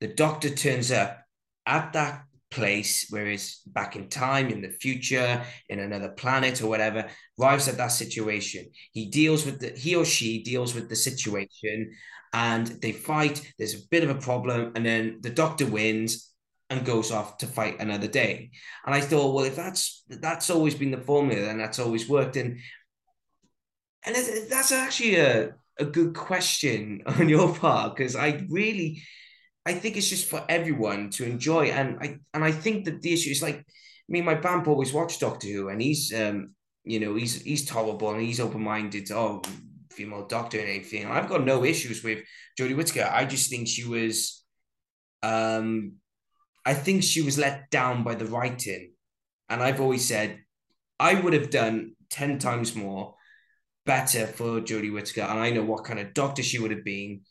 [0.01, 1.19] The doctor turns up
[1.67, 6.69] at that place where it's back in time, in the future, in another planet or
[6.69, 7.07] whatever,
[7.39, 8.71] arrives at that situation.
[8.93, 11.93] He deals with the, he or she deals with the situation
[12.33, 13.53] and they fight.
[13.59, 16.33] There's a bit of a problem, and then the doctor wins
[16.71, 18.51] and goes off to fight another day.
[18.85, 22.37] And I thought, well, if that's that's always been the formula, then that's always worked.
[22.37, 22.59] And
[24.05, 24.17] and
[24.51, 29.03] that's actually a, a good question on your part because I really
[29.67, 31.67] I think it's just for everyone to enjoy.
[31.67, 33.65] And I and I think that the issue is like
[34.09, 36.55] me, my band always watch Doctor Who, and he's um
[36.85, 39.07] you know he's he's tolerable and he's open minded.
[39.07, 39.43] to Oh,
[39.91, 41.07] female doctor and anything.
[41.07, 42.21] I've got no issues with
[42.59, 43.11] Jodie Whittaker.
[43.13, 44.45] I just think she was
[45.23, 45.95] um
[46.69, 48.93] I think she was let down by the writing.
[49.49, 50.41] And I've always said
[51.01, 53.15] I would have done 10 times more
[53.87, 55.23] better for Jodie Whittaker.
[55.23, 57.23] And I know what kind of doctor she would have been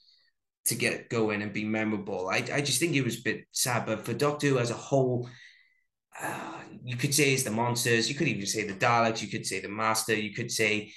[0.65, 2.27] to get going and be memorable.
[2.29, 3.85] I, I just think it was a bit sad.
[3.85, 5.29] But for Doctor Who as a whole,
[6.19, 8.09] uh, you could say it's the monsters.
[8.09, 9.21] You could even say the Daleks.
[9.21, 10.15] You could say the Master.
[10.15, 10.91] You could say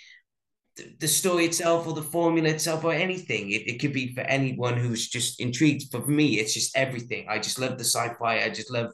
[0.98, 3.50] the story itself or the formula itself or anything.
[3.50, 5.90] It, it could be for anyone who's just intrigued.
[5.90, 7.26] For me, it's just everything.
[7.28, 8.44] I just love the sci-fi.
[8.44, 8.92] I just love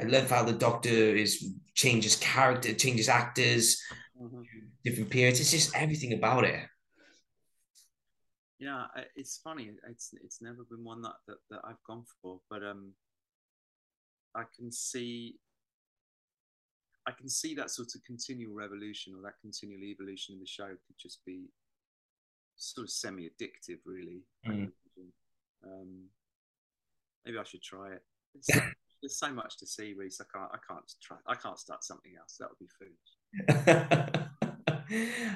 [0.00, 3.82] I love how the Doctor is changes character, changes actors,
[4.20, 4.42] mm-hmm.
[4.84, 5.40] different periods.
[5.40, 6.60] It's just everything about it.
[8.58, 8.86] Yeah,
[9.16, 9.70] it's funny.
[9.88, 12.92] It's it's never been one that that, that I've gone for, but um,
[14.34, 15.36] I can see
[17.08, 20.66] I can see that sort of continual revolution or that continual evolution in the show
[20.66, 21.48] could just be
[22.56, 24.24] sort of semi-addictive, really.
[24.46, 24.70] Mm.
[25.64, 26.04] Um,
[27.24, 28.02] maybe I should try it.
[28.34, 28.62] There's,
[29.02, 30.20] there's, so much to see, Reese.
[30.20, 30.50] I can't.
[30.52, 31.16] I can't try.
[31.26, 32.36] I can't start something else.
[32.38, 34.20] That would be foolish.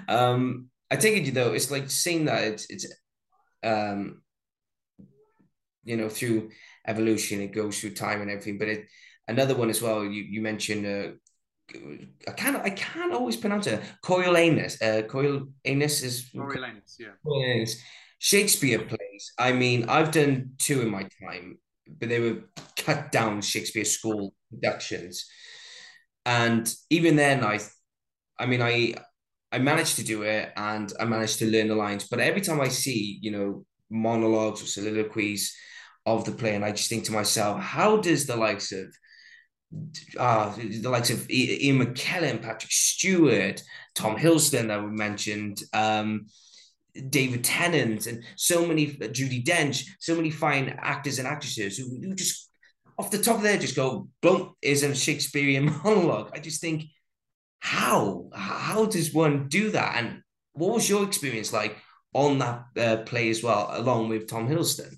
[0.09, 1.55] um, I take it though.
[1.55, 2.87] It's like seeing that it's it's
[3.65, 4.21] um,
[5.85, 6.51] you know through
[6.87, 8.59] evolution, it goes through time and everything.
[8.59, 8.87] But it
[9.27, 10.05] another one as well.
[10.05, 11.13] You you mentioned uh,
[12.29, 13.81] I can't I can't always pronounce it.
[14.03, 14.81] Coriolanus.
[14.81, 17.09] Uh, Coriolanus is Coriolanus, yeah.
[17.25, 17.77] Coriolanus.
[18.19, 19.33] Shakespeare plays.
[19.39, 21.59] I mean, I've done two in my time,
[21.99, 22.45] but they were
[22.77, 25.27] cut down Shakespeare school productions,
[26.25, 27.59] and even then, I,
[28.39, 28.95] I mean, I,
[29.51, 32.07] I managed to do it, and I managed to learn the lines.
[32.09, 35.53] But every time I see, you know, monologues or soliloquies
[36.07, 38.87] of the play, and I just think to myself, how does the likes of
[40.19, 43.63] uh, the likes of Ian McKellen, Patrick Stewart,
[43.95, 46.27] Tom Hiddleston that we mentioned, um,
[47.09, 51.85] David Tennant, and so many, uh, Judi Dench, so many fine actors and actresses who,
[51.85, 52.51] who just
[52.99, 56.31] off the top of their just go, boom, is a Shakespearean monologue.
[56.35, 56.85] I just think,
[57.61, 58.29] how?
[58.35, 59.97] How does one do that?
[59.97, 61.77] And what was your experience like
[62.13, 64.95] on that uh, play as well, along with Tom Hiddleston?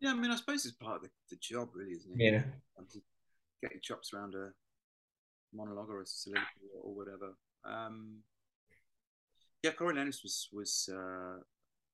[0.00, 2.32] Yeah, I mean, I suppose it's part of the, the job, really, isn't it?
[2.32, 2.42] Yeah.
[2.92, 3.00] To
[3.62, 4.50] get your chops around a
[5.54, 7.34] monologue or a soliloquy or, whatever.
[7.64, 8.20] Um,
[9.62, 11.40] yeah, Coriolanus was was uh,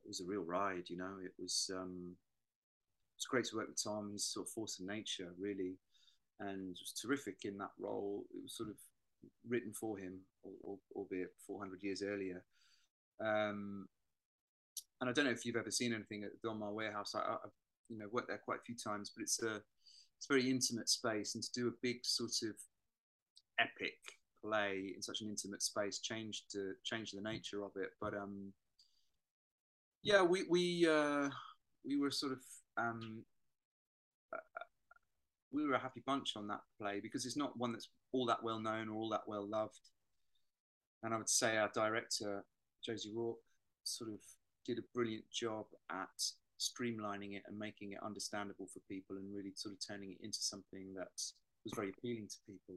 [0.06, 0.84] was a real ride.
[0.88, 2.14] You know, it was um,
[3.16, 4.10] was great to work with Tom.
[4.12, 5.74] He's sort of force of nature, really,
[6.38, 8.24] and was terrific in that role.
[8.32, 8.76] It was sort of
[9.48, 10.20] written for him,
[10.94, 12.44] albeit 400 years earlier.
[13.20, 13.88] Um,
[15.00, 17.14] and I don't know if you've ever seen anything at the Donmar Warehouse.
[17.14, 17.50] I, have
[17.88, 19.56] you know worked there quite a few times, but it's a
[20.16, 22.54] it's a very intimate space, and to do a big sort of
[23.58, 23.98] epic
[24.42, 27.90] play in such an intimate space changed to change the nature of it.
[28.00, 28.52] But um,
[30.02, 31.28] yeah, we we uh,
[31.84, 32.40] we were sort of
[32.76, 33.22] um,
[34.32, 34.38] uh,
[35.52, 38.42] we were a happy bunch on that play because it's not one that's all that
[38.42, 39.80] well known or all that well loved.
[41.02, 42.44] And I would say our director
[42.84, 43.38] Josie Rourke
[43.84, 44.20] sort of
[44.64, 49.52] did a brilliant job at streamlining it and making it understandable for people and really
[49.54, 51.12] sort of turning it into something that
[51.64, 52.76] was very appealing to people.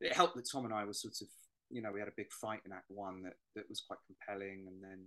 [0.00, 1.28] It helped that Tom and I were sort of,
[1.70, 4.66] you know, we had a big fight in Act One that that was quite compelling,
[4.66, 5.00] and then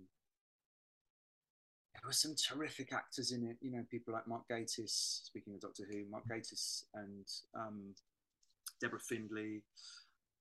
[1.94, 3.56] there were some terrific actors in it.
[3.60, 5.26] You know, people like Mark Gatiss.
[5.26, 7.94] Speaking of Doctor Who, Mark Gatiss and um,
[8.80, 9.62] Deborah Findlay,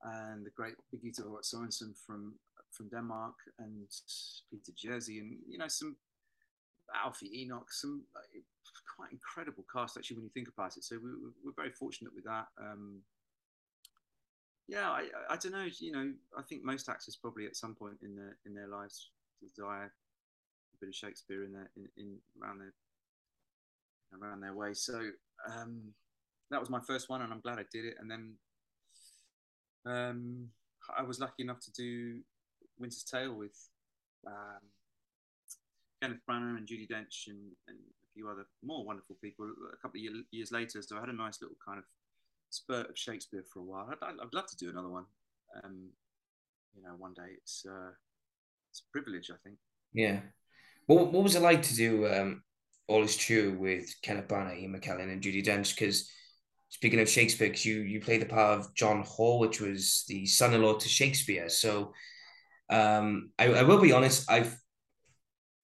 [0.04, 2.36] and the great Birgitte Hjort Sørensen from
[2.72, 3.88] from Denmark, and
[4.50, 5.96] Peter Jersey, and you know some
[6.96, 8.04] Alfie Enoch, some
[8.96, 10.84] quite incredible cast actually when you think about it.
[10.84, 11.10] So we,
[11.44, 12.48] we're very fortunate with that.
[12.60, 13.02] Um,
[14.68, 15.68] yeah, I, I don't know.
[15.80, 19.12] You know, I think most actors probably at some point in their in their lives
[19.42, 22.74] desire a bit of Shakespeare in their in, in around their
[24.20, 24.74] around their way.
[24.74, 25.00] So
[25.56, 25.94] um,
[26.52, 27.96] that was my first one, and I'm glad I did it.
[28.00, 28.34] And then
[29.86, 30.48] um,
[30.98, 32.20] I was lucky enough to do
[32.78, 33.58] Winter's Tale with
[34.26, 34.60] um,
[36.02, 40.00] Kenneth Branagh and Judi Dench and, and, a few other more wonderful people a couple
[40.00, 40.82] of year, years later.
[40.82, 41.86] So I had a nice little kind of
[42.50, 43.88] spurt of Shakespeare for a while.
[43.90, 45.06] I'd, I'd love to do another one.
[45.64, 45.90] Um,
[46.76, 47.92] you know, one day it's uh,
[48.72, 49.58] it's a privilege, I think.
[49.94, 50.20] Yeah.
[50.88, 52.44] What What was it like to do um,
[52.88, 55.76] All Is True with Kenneth Branagh, Ian McKellen, and Judi Dench?
[55.76, 56.10] Because
[56.70, 60.78] speaking of Shakespeare, you you played the part of John Hall, which was the son-in-law
[60.80, 61.50] to Shakespeare.
[61.50, 61.94] So
[62.70, 64.58] um, I, I will be honest, I've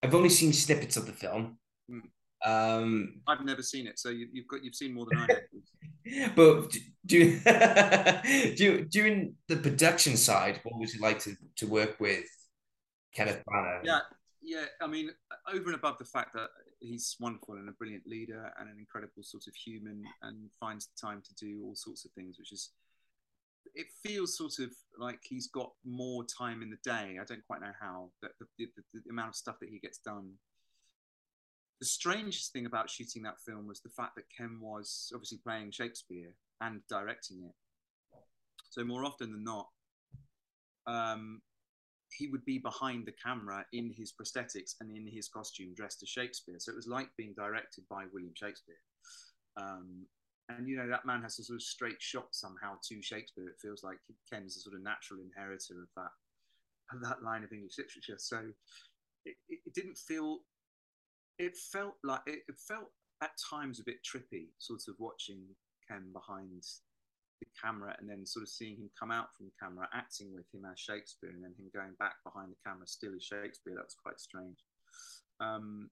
[0.04, 1.58] I've only seen snippets of the film.
[1.90, 2.02] Mm.
[2.44, 6.36] Um, I've never seen it, so you, have got you've seen more than I have.
[6.36, 6.76] but
[7.06, 7.40] do,
[8.56, 12.26] do, during the production side, what was it like to, to work with
[13.14, 13.80] Kenneth Branagh?
[13.84, 14.00] Yeah,
[14.42, 14.66] yeah.
[14.82, 15.10] I mean,
[15.50, 16.48] over and above the fact that
[16.80, 21.06] he's wonderful and a brilliant leader and an incredible sort of human, and finds the
[21.06, 22.72] time to do all sorts of things, which is
[23.74, 27.18] it feels sort of like he's got more time in the day.
[27.20, 29.98] I don't quite know how the, the, the, the amount of stuff that he gets
[29.98, 30.32] done
[31.80, 35.70] the strangest thing about shooting that film was the fact that Ken was obviously playing
[35.70, 37.54] Shakespeare and directing it.
[38.70, 39.68] So more often than not,
[40.86, 41.42] um,
[42.16, 46.08] he would be behind the camera in his prosthetics and in his costume dressed as
[46.08, 46.56] Shakespeare.
[46.58, 48.80] So it was like being directed by William Shakespeare.
[49.56, 50.06] Um,
[50.48, 53.48] and you know that man has a sort of straight shot somehow to Shakespeare.
[53.48, 53.98] It feels like
[54.30, 56.12] Ken's a sort of natural inheritor of that
[56.92, 58.18] of that line of English literature.
[58.18, 58.40] So
[59.24, 60.40] it, it didn't feel
[61.38, 62.90] it felt like it, it felt
[63.22, 65.40] at times a bit trippy, sort of watching
[65.88, 66.62] Ken behind
[67.40, 70.46] the camera and then sort of seeing him come out from the camera, acting with
[70.52, 73.74] him as Shakespeare, and then him going back behind the camera still as Shakespeare.
[73.74, 74.58] That was quite strange.
[75.40, 75.90] Um,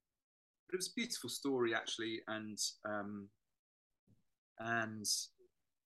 [0.68, 3.28] but it was a beautiful story actually, and um,
[4.64, 5.06] and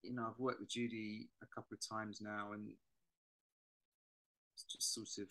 [0.03, 2.69] you know I've worked with Judi a couple of times now, and
[4.55, 5.29] it's just sort of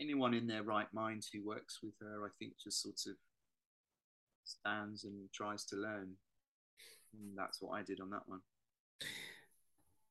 [0.00, 3.16] anyone in their right mind who works with her, I think, just sort of
[4.44, 6.14] stands and tries to learn.
[7.14, 8.40] And that's what I did on that one.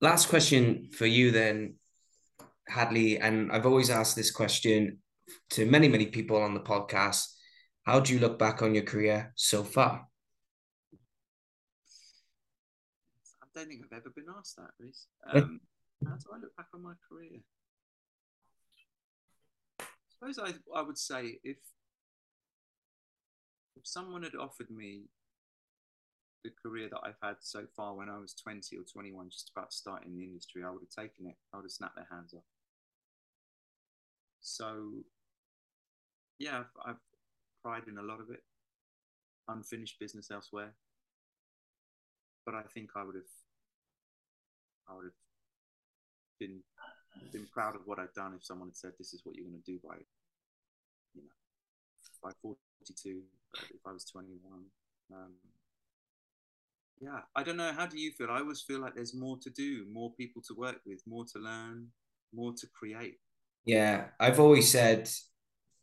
[0.02, 1.76] Last question for you, then,
[2.68, 3.20] Hadley.
[3.20, 5.00] And I've always asked this question
[5.52, 7.28] to many, many people on the podcast.
[7.84, 10.08] How do you look back on your career so far?
[13.42, 15.08] I don't think I've ever been asked that, Reese.
[15.34, 15.62] Um,
[16.06, 17.40] how do I look back on my career?
[20.26, 21.58] suppose I, I would say if
[23.76, 25.04] if someone had offered me
[26.44, 29.74] the career that I've had so far when I was 20 or 21, just about
[29.74, 31.36] starting in the industry, I would have taken it.
[31.52, 32.44] I would have snapped their hands off.
[34.42, 34.92] So,
[36.38, 36.96] yeah, I've, I've
[37.64, 38.44] pride in a lot of it.
[39.48, 40.74] Unfinished business elsewhere,
[42.46, 43.24] but I think I would have,
[44.90, 45.14] I would have
[46.40, 46.62] been
[47.32, 49.62] been proud of what I'd done if someone had said this is what you're going
[49.62, 49.96] to do by
[51.14, 51.30] you know
[52.22, 53.22] by 42
[53.54, 54.64] if I was 21
[55.14, 55.32] um,
[57.02, 57.72] yeah I don't know.
[57.72, 58.30] How do you feel?
[58.30, 61.40] I always feel like there's more to do more people to work with more to
[61.40, 61.88] learn
[62.34, 63.18] more to create.
[63.66, 65.10] Yeah I've always said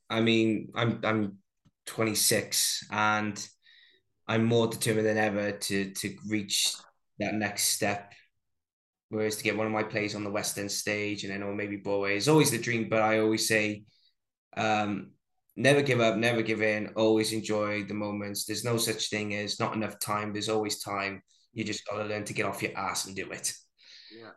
[0.09, 1.39] I mean I'm I'm
[1.87, 3.49] 26 and
[4.29, 6.75] I'm more determined than ever to to reach
[7.19, 8.13] that next step.
[9.13, 11.55] Whereas to get one of my plays on the West End stage and then or
[11.55, 13.85] maybe Broadway is always the dream, but I always say
[14.57, 15.11] um,
[15.55, 18.47] never give up, never give in, always enjoy the moments.
[18.47, 20.33] There's no such thing as not enough time.
[20.33, 21.23] There's always time.
[21.53, 23.53] You just got to learn to get off your ass and do it.
[24.19, 24.31] Yeah,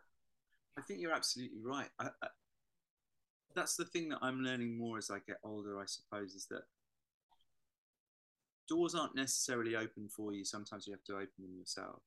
[0.78, 1.88] I think you're absolutely right.
[1.98, 2.28] I, I,
[3.54, 6.64] that's the thing that I'm learning more as I get older, I suppose, is that
[8.68, 10.44] doors aren't necessarily open for you.
[10.44, 12.02] Sometimes you have to open them yourself,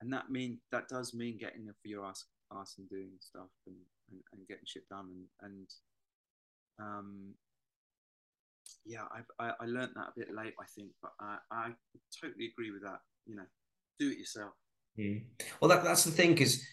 [0.00, 2.24] and that mean that does mean getting up for your ass,
[2.58, 3.76] ass and doing stuff and,
[4.10, 5.08] and, and getting shit done
[5.42, 5.66] and and
[6.80, 7.34] um,
[8.86, 11.70] yeah, I, I, I learned that a bit late, I think, but I, I
[12.22, 13.00] totally agree with that.
[13.26, 13.46] You know,
[13.98, 14.52] do it yourself.
[14.98, 15.24] Mm.
[15.60, 16.64] Well, that, that's the thing, because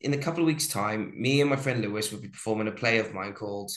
[0.00, 2.72] in a couple of weeks' time, me and my friend Lewis will be performing a
[2.72, 3.70] play of mine called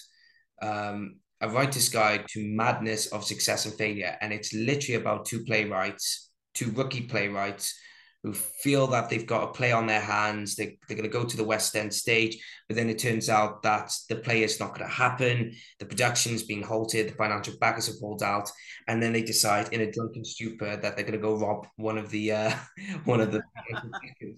[0.61, 4.17] um, A Writer's Guide to Madness of Success and Failure.
[4.21, 7.77] And it's literally about two playwrights, two rookie playwrights
[8.26, 10.55] who feel that they've got a play on their hands.
[10.55, 13.61] They, they're going to go to the West End stage, but then it turns out
[13.61, 15.53] that the play is not going to happen.
[15.78, 18.51] The production's being halted, the financial backers have pulled out,
[18.88, 21.99] and then they decide in a drunken stupor that they're going to go rob one
[21.99, 22.51] of the uh,
[23.05, 23.43] one of the.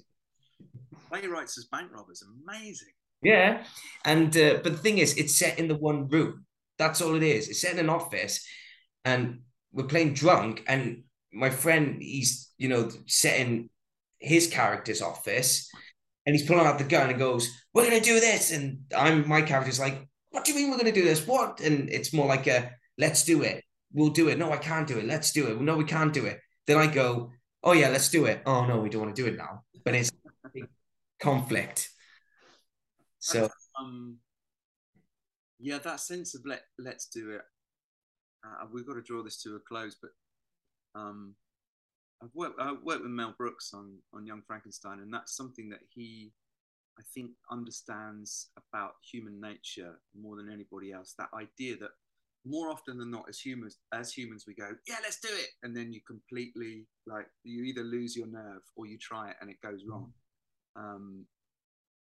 [1.10, 2.90] Playwrights as bank robbers, amazing.
[3.22, 3.64] Yeah,
[4.04, 6.46] and uh, but the thing is, it's set in the one room.
[6.78, 7.48] That's all it is.
[7.48, 8.46] It's set in an office,
[9.06, 9.40] and
[9.72, 13.70] we're playing drunk, and my friend, he's you know setting
[14.20, 15.70] his character's office
[16.26, 18.52] and he's pulling out the gun and goes, We're gonna do this.
[18.52, 21.26] And I'm my character's like, What do you mean we're gonna do this?
[21.26, 21.62] What?
[21.62, 23.64] And it's more like a let's do it.
[23.94, 24.38] We'll do it.
[24.38, 25.06] No, I can't do it.
[25.06, 25.62] Let's do it.
[25.62, 26.40] No, we can't do it.
[26.66, 27.32] Then I go,
[27.64, 28.42] Oh yeah, let's do it.
[28.46, 29.64] Oh no, we don't want to do it now.
[29.84, 30.12] But it's
[31.20, 31.90] conflict.
[33.20, 33.50] So
[33.80, 34.18] um
[35.60, 37.42] yeah, that sense of let let's do it.
[38.46, 40.12] Uh, we've got to draw this to a close, but
[41.00, 41.36] um
[42.22, 45.82] I've worked, I worked with Mel Brooks on, on Young Frankenstein, and that's something that
[45.90, 46.32] he,
[46.98, 51.14] I think, understands about human nature more than anybody else.
[51.18, 51.92] That idea that
[52.46, 55.76] more often than not, as humans, as humans, we go, yeah, let's do it, and
[55.76, 59.62] then you completely like you either lose your nerve or you try it and it
[59.62, 60.12] goes wrong.
[60.76, 61.26] Um,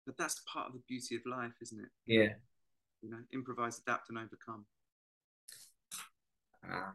[0.06, 1.88] but that's part of the beauty of life, isn't it?
[2.06, 2.34] Yeah.
[3.02, 4.66] You know, improvise, adapt, and overcome.
[6.64, 6.92] Uh,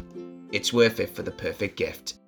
[0.52, 2.19] it's worth it for the perfect gift.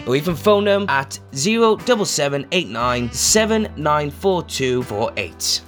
[0.08, 5.62] or even phone them at 07789 794248.